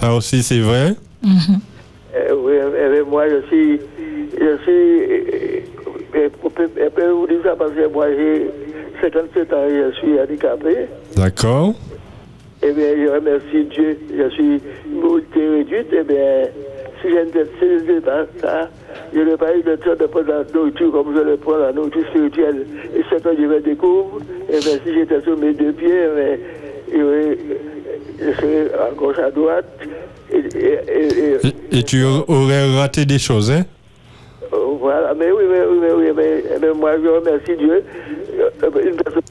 ça 0.00 0.14
aussi 0.14 0.42
c'est 0.42 0.60
vrai. 0.60 0.94
Eh 1.24 2.32
oui, 2.32 2.54
eh 2.58 2.92
bien, 2.92 3.04
moi, 3.04 3.24
je 3.28 3.46
suis. 3.48 3.80
Je 4.40 4.56
suis. 4.64 5.62
Eh, 6.14 6.18
eh, 6.26 6.62
eh, 6.76 6.88
eh, 6.98 7.10
vous 7.12 7.26
dire 7.26 7.40
ça 7.44 7.54
parce 7.56 7.72
que 7.72 7.86
moi, 7.88 8.06
j'ai 8.10 8.50
57 9.00 9.52
ans 9.52 9.64
et 9.68 9.90
je 9.92 9.96
suis 9.98 10.20
handicapé. 10.20 10.76
D'accord. 11.16 11.74
Eh 12.62 12.72
bien, 12.72 12.88
je 12.96 13.08
remercie 13.10 13.64
Dieu. 13.70 13.98
Je 14.16 14.28
suis 14.30 14.60
mobilité 14.92 15.48
réduite. 15.48 15.86
Eh 15.92 16.02
bien, 16.02 16.44
si 17.00 17.08
je 17.08 17.16
ne 17.16 17.86
sais 17.86 18.00
pas 18.02 18.26
ça, 18.40 18.68
je 19.14 19.20
n'ai 19.20 19.36
pas 19.36 19.54
eu 19.56 19.62
le 19.64 19.76
temps 19.78 19.94
de 19.98 20.06
prendre 20.06 20.28
la 20.28 20.44
nourriture 20.54 20.92
comme 20.92 21.14
je 21.16 21.20
le 21.22 21.36
prends, 21.38 21.56
la 21.56 21.72
nourriture 21.72 22.06
spirituelle. 22.10 22.66
Et 22.94 23.02
ce 23.10 23.14
que 23.22 23.36
je 23.36 23.46
me 23.46 23.60
découvre, 23.60 24.20
eh 24.48 24.58
bien, 24.58 24.78
si 24.84 24.92
j'étais 24.94 25.20
sur 25.22 25.36
mes 25.38 25.54
deux 25.54 25.72
pieds, 25.72 25.88
eh 26.92 27.02
aurait- 27.02 27.38
je 28.20 28.32
serais 28.32 28.70
à 28.74 28.90
gauche, 28.94 29.18
à 29.18 29.30
droite. 29.30 29.64
Et, 30.32 30.36
et- 30.38 30.78
et- 30.88 31.18
et- 31.18 31.46
Et, 31.72 31.78
et 31.78 31.82
tu 31.82 32.04
aurais 32.04 32.76
raté 32.76 33.04
des 33.06 33.18
choses, 33.18 33.50
hein 33.50 33.62
euh, 33.62 33.79
Voilà, 34.80 35.12
mais 35.14 35.30
oui, 35.30 35.44
mais 35.46 35.60
oui, 35.68 35.78
mais 35.78 35.92
oui, 35.92 36.12
mais, 36.16 36.42
mais 36.58 36.72
moi 36.72 36.92
je 37.02 37.06
remercie 37.06 37.54
Dieu. 37.54 37.84
Euh, 38.40 38.70
Une 38.82 38.96
personne 38.96 39.22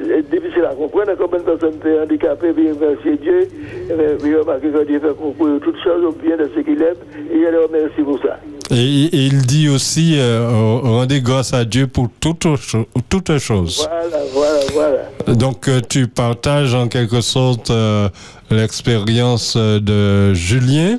euh, 0.00 0.22
difficile 0.22 0.64
à 0.64 0.74
comprendre, 0.74 1.14
comme 1.16 1.34
une 1.36 1.44
personne 1.44 1.78
peut 1.78 2.00
handicapée, 2.02 2.52
puis 2.52 2.72
remercier 2.72 3.16
Dieu, 3.18 3.48
bien, 3.88 4.16
puis 4.20 4.34
remarquer 4.34 4.68
que 4.68 4.84
Dieu 4.84 4.98
fait 4.98 5.16
concourir 5.16 5.60
toutes 5.60 5.78
choses 5.78 6.04
au 6.04 6.10
bien 6.10 6.36
de 6.36 6.50
ce 6.54 6.60
qu'il 6.60 6.82
aime, 6.82 6.96
et 7.32 7.40
je 7.40 7.48
le 7.48 7.60
remercie 7.66 8.02
pour 8.02 8.20
ça. 8.20 8.40
Et, 8.70 9.04
et 9.04 9.26
il 9.26 9.42
dit 9.46 9.68
aussi 9.68 10.16
euh, 10.18 10.48
rendez 10.82 11.20
grâce 11.20 11.52
à 11.54 11.64
Dieu 11.64 11.86
pour 11.86 12.08
toutes 12.20 12.46
cho- 12.56 12.86
toutes 13.08 13.38
choses. 13.38 13.86
Voilà, 13.88 14.24
voilà, 14.32 14.60
voilà. 14.72 15.34
Donc 15.34 15.68
euh, 15.68 15.80
tu 15.88 16.06
partages 16.08 16.74
en 16.74 16.88
quelque 16.88 17.20
sorte 17.20 17.70
euh, 17.70 18.08
l'expérience 18.50 19.54
euh, 19.56 19.80
de 19.80 20.34
Julien 20.34 20.98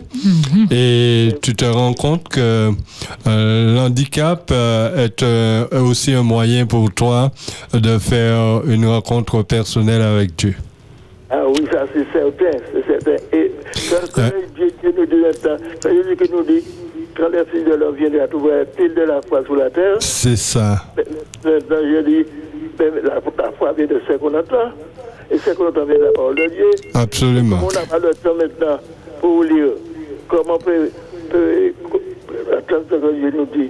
et 0.69 1.29
tu 1.41 1.53
te 1.55 1.65
rends 1.65 1.93
compte 1.93 2.27
que 2.29 2.71
euh, 3.27 3.75
l'handicap 3.75 4.49
euh, 4.51 5.05
est 5.05 5.23
euh, 5.23 5.65
aussi 5.81 6.13
un 6.13 6.23
moyen 6.23 6.65
pour 6.65 6.91
toi 6.93 7.31
de 7.73 7.97
faire 7.97 8.61
une 8.67 8.85
rencontre 8.85 9.43
personnelle 9.43 10.01
avec 10.01 10.35
Dieu. 10.35 10.55
Ah 11.33 11.43
oui, 11.47 11.65
ça 11.71 11.85
c'est 11.93 12.05
certain, 12.11 12.57
c'est 12.73 12.85
certain. 13.05 13.23
Et 13.31 13.51
quand. 13.89 14.31
Dieu, 14.55 14.69
Dieu 14.91 15.01
nous 15.01 15.05
dit 15.05 15.21
maintenant, 15.21 15.57
quand 15.81 15.89
Jésus 15.89 16.15
qui 16.17 16.31
nous 16.31 16.43
dit, 16.43 16.63
quand 17.15 17.29
les 17.29 17.43
fils 17.51 17.65
de 17.65 17.73
l'homme 17.75 17.95
viennent 17.95 18.19
à 18.19 18.27
trouver 18.27 18.61
un 18.61 18.65
pile 18.65 18.93
de 18.93 19.01
la 19.01 19.21
foi 19.21 19.43
sur 19.45 19.55
la 19.55 19.69
terre, 19.69 19.97
C'est 19.99 20.35
ça. 20.37 20.85
Maintenant, 21.43 21.77
je 21.81 22.01
dis, 22.05 22.25
la, 22.79 23.15
la 23.15 23.51
foi 23.57 23.73
vient 23.73 23.85
de 23.87 24.01
ce 24.07 24.13
qu'on 24.17 24.33
entend. 24.37 24.71
Et 25.29 25.37
ce 25.37 25.51
qu'on 25.51 25.67
entend 25.67 25.85
vient 25.85 25.97
de 25.97 26.03
la 26.03 26.11
parole 26.11 26.35
de 26.35 26.47
Dieu. 26.47 26.69
Absolument. 26.93 27.59
On 27.63 27.73
n'a 27.73 27.85
pas 27.85 27.99
le 27.99 28.13
temps 28.15 28.35
maintenant 28.35 28.77
pour 29.19 29.43
lire? 29.43 29.71
Comment 30.27 30.55
on 30.55 30.57
peut, 30.59 30.89
peut 31.29 31.73
attendre 32.57 32.83
ce 32.89 32.95
que 32.95 33.13
Dieu 33.15 33.33
nous 33.37 33.45
dit? 33.45 33.69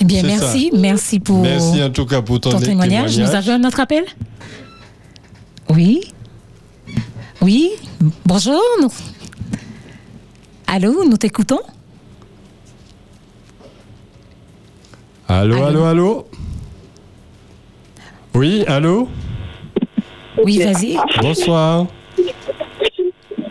Eh 0.00 0.04
bien, 0.04 0.22
merci. 0.24 0.70
Merci 0.74 1.18
pour 1.20 1.38
Merci 1.40 1.82
en 1.82 1.90
tout 1.90 2.04
cas 2.06 2.20
pour 2.22 2.38
ton, 2.40 2.50
ton 2.50 2.60
témoignage. 2.60 3.18
Nous 3.18 3.34
avons 3.34 3.58
notre 3.58 3.80
appel? 3.80 4.04
Oui 5.70 6.12
Oui 7.40 7.70
Bonjour. 8.26 8.60
Allô, 10.76 11.04
nous 11.04 11.16
t'écoutons? 11.16 11.60
Allô, 15.28 15.54
Allô? 15.54 15.66
allô, 15.66 15.84
allô? 15.84 16.26
Oui, 18.34 18.64
allô? 18.66 19.06
Oui, 20.42 20.58
vas-y. 20.64 20.96
Bonsoir. 21.22 21.86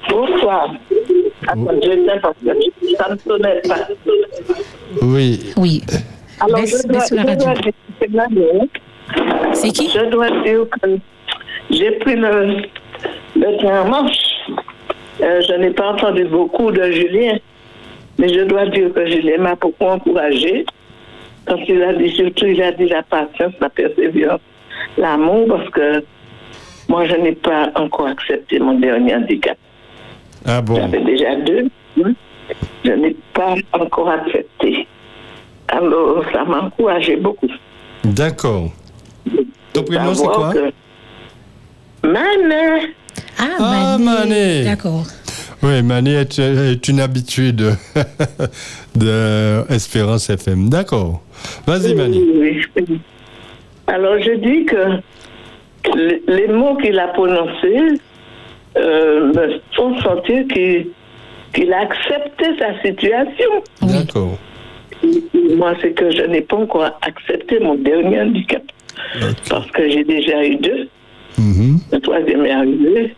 Bonsoir. 0.09 0.73
Attends, 1.47 1.67
je 1.81 1.89
vais 1.91 2.19
parce 2.19 2.35
que 2.43 2.95
ça 2.97 3.13
ne 3.13 3.17
sonnait 3.19 3.61
pas. 3.69 3.87
Oui. 5.01 5.53
Oui. 5.55 5.81
Alors, 6.41 6.59
Baisse- 6.59 6.81
je 6.83 6.87
dois, 6.89 6.99
baisse 6.99 7.11
la 7.11 7.23
radio. 7.23 7.47
C'est 9.53 9.71
qui? 9.71 9.89
Je 9.89 10.09
dois 10.09 10.29
dire 10.43 10.65
que 10.81 10.89
j'ai 11.69 11.91
pris 11.99 12.17
le, 12.17 12.63
le 13.37 13.57
train 13.59 13.83
en 13.83 13.87
marche. 13.89 14.22
Euh, 15.21 15.41
je 15.47 15.53
n'ai 15.53 15.71
pas 15.71 15.91
entendu 15.93 16.25
beaucoup 16.25 16.71
de 16.71 16.83
Julien, 16.91 17.37
mais 18.17 18.29
je 18.33 18.41
dois 18.41 18.65
dire 18.67 18.91
que 18.93 19.05
Julien 19.05 19.37
m'a 19.39 19.55
beaucoup 19.55 19.85
encouragé. 19.85 20.65
Quand 21.45 21.57
il 21.67 21.83
a 21.83 21.93
dit, 21.93 22.09
surtout, 22.09 22.45
il 22.45 22.61
a 22.61 22.71
dit 22.71 22.87
la 22.87 23.03
patience, 23.03 23.53
la 23.59 23.69
persévérance, 23.69 24.39
l'amour, 24.97 25.47
parce 25.49 25.69
que 25.69 26.03
moi, 26.89 27.05
je 27.05 27.15
n'ai 27.15 27.33
pas 27.33 27.69
encore 27.75 28.07
accepté 28.07 28.59
mon 28.59 28.79
dernier 28.79 29.15
handicap. 29.15 29.57
Ah 30.45 30.61
bon? 30.61 30.75
J'avais 30.75 31.01
déjà 31.01 31.35
deux. 31.35 31.67
hein? 32.03 32.13
Je 32.83 32.91
n'ai 32.91 33.15
pas 33.33 33.55
encore 33.73 34.09
accepté. 34.09 34.87
Alors, 35.67 36.23
ça 36.31 36.43
m'a 36.43 36.61
encouragé 36.63 37.15
beaucoup. 37.17 37.47
D'accord. 38.03 38.69
Ton 39.73 39.83
prénom, 39.83 40.13
c'est 40.13 40.25
quoi? 40.27 40.53
que-. 40.53 40.71
Ah, 43.39 43.43
Ah, 43.59 43.97
Mané. 43.99 44.19
Mané. 44.19 44.63
D'accord. 44.65 45.03
Oui, 45.61 45.81
Mané 45.81 46.13
est, 46.15 46.39
est 46.39 46.87
une 46.87 46.99
habituée 46.99 47.53
de, 47.53 47.71
de 48.95 49.63
Espérance 49.73 50.29
FM. 50.29 50.69
D'accord. 50.69 51.21
Vas-y, 51.65 51.95
Mané. 51.95 52.17
Oui, 52.17 52.61
oui. 52.75 52.99
Alors, 53.87 54.17
je 54.19 54.31
dis 54.35 54.65
que 54.65 55.01
les, 56.27 56.47
mots 56.47 56.75
qu'il 56.77 56.97
a 56.99 57.07
prononcés 57.09 57.99
euh, 58.77 59.33
me 59.33 59.61
font 59.75 59.99
sentir 60.01 60.47
qu'il 60.47 60.87
qu'il 61.53 61.71
a 61.71 61.81
accepté 61.81 62.45
sa 62.57 62.81
situation. 62.81 63.51
D'accord. 63.81 64.37
Moi, 65.55 65.73
c'est 65.81 65.91
que 65.91 66.09
je 66.09 66.23
n'ai 66.23 66.41
pas 66.41 66.55
encore 66.57 66.89
accepté 67.01 67.59
mon 67.59 67.75
dernier 67.75 68.21
handicap. 68.21 68.63
Parce 69.49 69.69
que 69.71 69.87
j'ai 69.89 70.03
déjà 70.03 70.43
eu 70.43 70.55
deux. 70.55 70.87
Le 71.37 71.99
troisième 71.99 72.45
est 72.45 72.51
arrivé. 72.51 73.15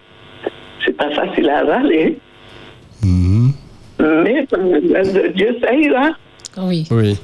C'est 0.85 0.95
pas 0.97 1.09
facile 1.11 1.49
à 1.49 1.59
avaler. 1.59 2.17
mhm. 3.03 3.51
Mais, 3.99 4.45
par 4.47 4.59
la 4.59 4.79
grâce 4.81 5.13
de 5.13 5.31
Dieu, 5.35 5.55
ça 5.61 5.73
ira. 5.73 6.09
Oui. 6.57 6.85
Oui. 6.91 7.17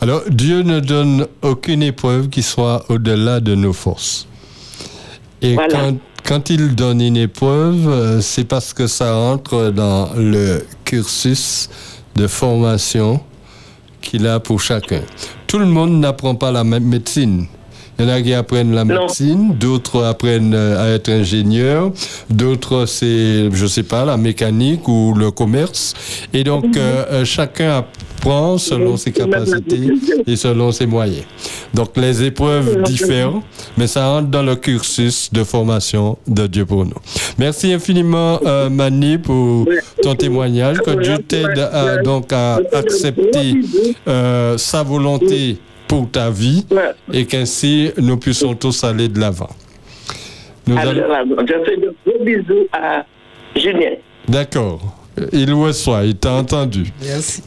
Alors, 0.00 0.22
Dieu 0.28 0.62
ne 0.62 0.80
donne 0.80 1.26
aucune 1.42 1.82
épreuve 1.82 2.28
qui 2.28 2.42
soit 2.42 2.84
au-delà 2.88 3.40
de 3.40 3.54
nos 3.54 3.72
forces. 3.72 4.26
Et 5.42 5.54
Voilà. 5.54 5.68
quand, 5.74 5.96
quand 6.24 6.50
il 6.50 6.74
donne 6.74 7.00
une 7.00 7.16
épreuve, 7.16 7.88
euh, 7.88 8.20
c'est 8.20 8.44
parce 8.44 8.72
que 8.72 8.86
ça 8.86 9.14
entre 9.16 9.70
dans 9.70 10.10
le 10.16 10.62
cursus 10.84 11.68
de 12.16 12.26
formation 12.26 13.20
qu'il 14.00 14.26
a 14.26 14.40
pour 14.40 14.60
chacun. 14.60 15.02
Tout 15.46 15.58
le 15.58 15.66
monde 15.66 15.98
n'apprend 16.00 16.34
pas 16.34 16.50
la 16.50 16.64
même 16.64 16.84
médecine. 16.84 17.46
Il 17.98 18.04
y 18.04 18.08
en 18.08 18.12
a 18.12 18.20
qui 18.22 18.34
apprennent 18.34 18.74
la 18.74 18.84
médecine, 18.84 19.54
d'autres 19.58 20.04
apprennent 20.04 20.54
euh, 20.54 20.84
à 20.84 20.94
être 20.94 21.08
ingénieurs, 21.08 21.90
d'autres 22.28 22.86
c'est, 22.86 23.50
je 23.52 23.66
sais 23.66 23.82
pas, 23.82 24.04
la 24.04 24.16
mécanique 24.16 24.86
ou 24.88 25.14
le 25.16 25.30
commerce. 25.30 25.94
Et 26.32 26.44
donc, 26.44 26.76
euh, 26.76 27.04
euh, 27.10 27.24
chacun 27.24 27.78
apprend 27.78 28.58
selon 28.58 28.96
ses 28.96 29.12
capacités 29.12 29.88
et 30.26 30.36
selon 30.36 30.72
ses 30.72 30.86
moyens. 30.86 31.24
Donc, 31.74 31.96
les 31.96 32.22
épreuves 32.24 32.82
diffèrent, 32.82 33.40
mais 33.76 33.86
ça 33.86 34.08
rentre 34.08 34.28
dans 34.28 34.42
le 34.42 34.56
cursus 34.56 35.30
de 35.32 35.44
formation 35.44 36.18
de 36.26 36.46
Dieu 36.46 36.66
pour 36.66 36.84
nous. 36.84 36.96
Merci 37.38 37.72
infiniment, 37.72 38.40
euh, 38.44 38.68
Mani, 38.68 39.18
pour 39.18 39.66
ton 40.02 40.14
témoignage. 40.14 40.78
Que 40.78 41.00
Dieu 41.02 41.18
t'aide 41.18 41.58
à, 41.58 41.98
donc 42.02 42.32
à 42.32 42.58
accepter 42.72 43.54
euh, 44.08 44.58
sa 44.58 44.82
volonté 44.82 45.58
pour 45.88 46.10
ta 46.10 46.30
vie 46.30 46.64
et 47.12 47.24
qu'ainsi 47.26 47.90
nous 47.98 48.16
puissions 48.16 48.54
tous 48.54 48.82
aller 48.84 49.08
de 49.08 49.18
l'avant. 49.20 49.50
Nous 50.66 50.76
allons- 50.76 50.90
Alors, 51.04 51.26
je 51.46 51.64
fais 51.64 51.76
de 51.76 51.94
gros 52.04 52.24
bisous 52.24 52.66
à 52.72 53.04
Julien. 53.54 53.92
D'accord. 54.28 54.80
Il 55.32 55.52
reçoit, 55.54 56.04
il 56.04 56.16
t'a 56.16 56.32
entendu. 56.34 56.84
Merci. 57.02 57.42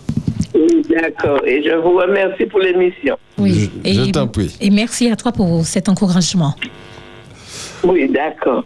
Oui, 0.55 0.81
d'accord. 0.89 1.39
Et 1.45 1.61
je 1.63 1.75
vous 1.75 1.97
remercie 1.97 2.45
pour 2.45 2.59
l'émission. 2.61 3.17
Oui. 3.37 3.69
Je- 3.85 3.93
je 3.93 4.09
t'en 4.11 4.27
prie. 4.27 4.55
Et 4.61 4.69
merci 4.69 5.09
à 5.11 5.15
toi 5.15 5.31
pour 5.31 5.63
cet 5.65 5.89
encouragement. 5.89 6.55
Oui, 7.83 8.09
d'accord. 8.09 8.65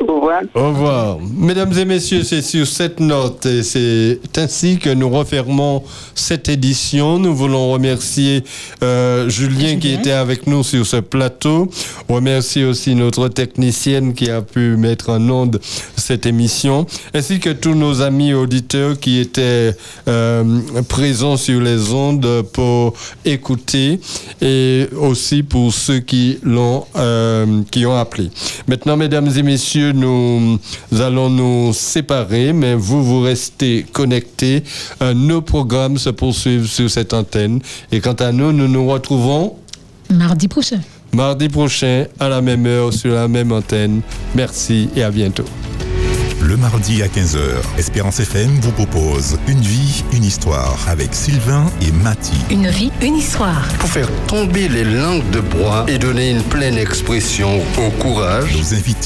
Au 0.00 0.14
revoir. 0.14 0.42
Au 0.54 0.68
revoir. 0.68 1.18
Mesdames 1.20 1.72
et 1.78 1.84
messieurs, 1.84 2.22
c'est 2.22 2.42
sur 2.42 2.66
cette 2.66 3.00
note 3.00 3.46
et 3.46 3.62
c'est 3.62 4.18
ainsi 4.36 4.78
que 4.78 4.90
nous 4.90 5.08
refermons 5.08 5.82
cette 6.14 6.48
édition. 6.48 7.18
Nous 7.18 7.34
voulons 7.34 7.72
remercier 7.72 8.44
euh, 8.82 9.28
Julien 9.28 9.76
qui 9.76 9.92
était 9.92 10.12
avec 10.12 10.46
nous 10.46 10.62
sur 10.62 10.86
ce 10.86 10.96
plateau. 10.96 11.70
Remercier 12.08 12.64
aussi 12.64 12.94
notre 12.94 13.28
technicienne 13.28 14.14
qui 14.14 14.30
a 14.30 14.42
pu 14.42 14.76
mettre 14.76 15.10
en 15.10 15.30
onde 15.30 15.60
cette 15.96 16.26
émission, 16.26 16.86
ainsi 17.14 17.40
que 17.40 17.50
tous 17.50 17.74
nos 17.74 18.02
amis 18.02 18.34
auditeurs 18.34 18.98
qui 18.98 19.18
étaient 19.20 19.72
euh, 20.06 20.60
présents 20.88 21.36
sur 21.36 21.60
les 21.60 21.92
ondes 21.92 22.42
pour 22.52 22.94
écouter 23.24 24.00
et 24.40 24.86
aussi 24.96 25.42
pour 25.42 25.72
ceux 25.72 26.00
qui 26.00 26.38
l'ont 26.42 26.84
euh, 26.96 27.62
qui 27.70 27.86
ont 27.86 27.96
Maintenant, 28.66 28.96
mesdames 28.96 29.30
et 29.36 29.42
messieurs, 29.42 29.92
nous 29.92 30.58
allons 30.98 31.30
nous 31.30 31.72
séparer, 31.72 32.52
mais 32.52 32.74
vous 32.74 33.02
vous 33.04 33.20
restez 33.20 33.84
connectés. 33.92 34.62
Euh, 35.02 35.14
nos 35.14 35.42
programmes 35.42 35.98
se 35.98 36.10
poursuivent 36.10 36.66
sur 36.66 36.90
cette 36.90 37.14
antenne 37.14 37.60
et 37.92 38.00
quant 38.00 38.14
à 38.14 38.32
nous, 38.32 38.52
nous 38.52 38.68
nous 38.68 38.86
retrouvons 38.88 39.54
Mardi 40.10 40.48
prochain. 40.48 40.80
mardi 41.12 41.48
prochain 41.48 42.06
à 42.18 42.28
la 42.28 42.40
même 42.40 42.66
heure 42.66 42.92
sur 42.92 43.14
la 43.14 43.28
même 43.28 43.52
antenne. 43.52 44.00
Merci 44.34 44.88
et 44.96 45.02
à 45.02 45.10
bientôt. 45.10 45.44
Le 46.48 46.56
mardi 46.56 47.02
à 47.02 47.08
15h, 47.08 47.38
Espérance 47.76 48.20
FM 48.20 48.48
vous 48.62 48.72
propose 48.72 49.38
Une 49.48 49.60
vie, 49.60 50.02
une 50.14 50.24
histoire 50.24 50.78
avec 50.88 51.14
Sylvain 51.14 51.66
et 51.82 51.92
Mati. 51.92 52.32
Une 52.50 52.68
vie, 52.68 52.90
une 53.02 53.16
histoire. 53.16 53.68
pour 53.78 53.90
faire 53.90 54.08
tomber 54.26 54.66
les 54.66 54.84
langues 54.84 55.28
de 55.28 55.40
bois 55.40 55.84
et 55.88 55.98
donner 55.98 56.30
une 56.30 56.42
pleine 56.42 56.78
expression 56.78 57.60
au 57.76 57.90
courage, 58.02 58.56
Nos 58.56 58.72
invités 58.72 58.98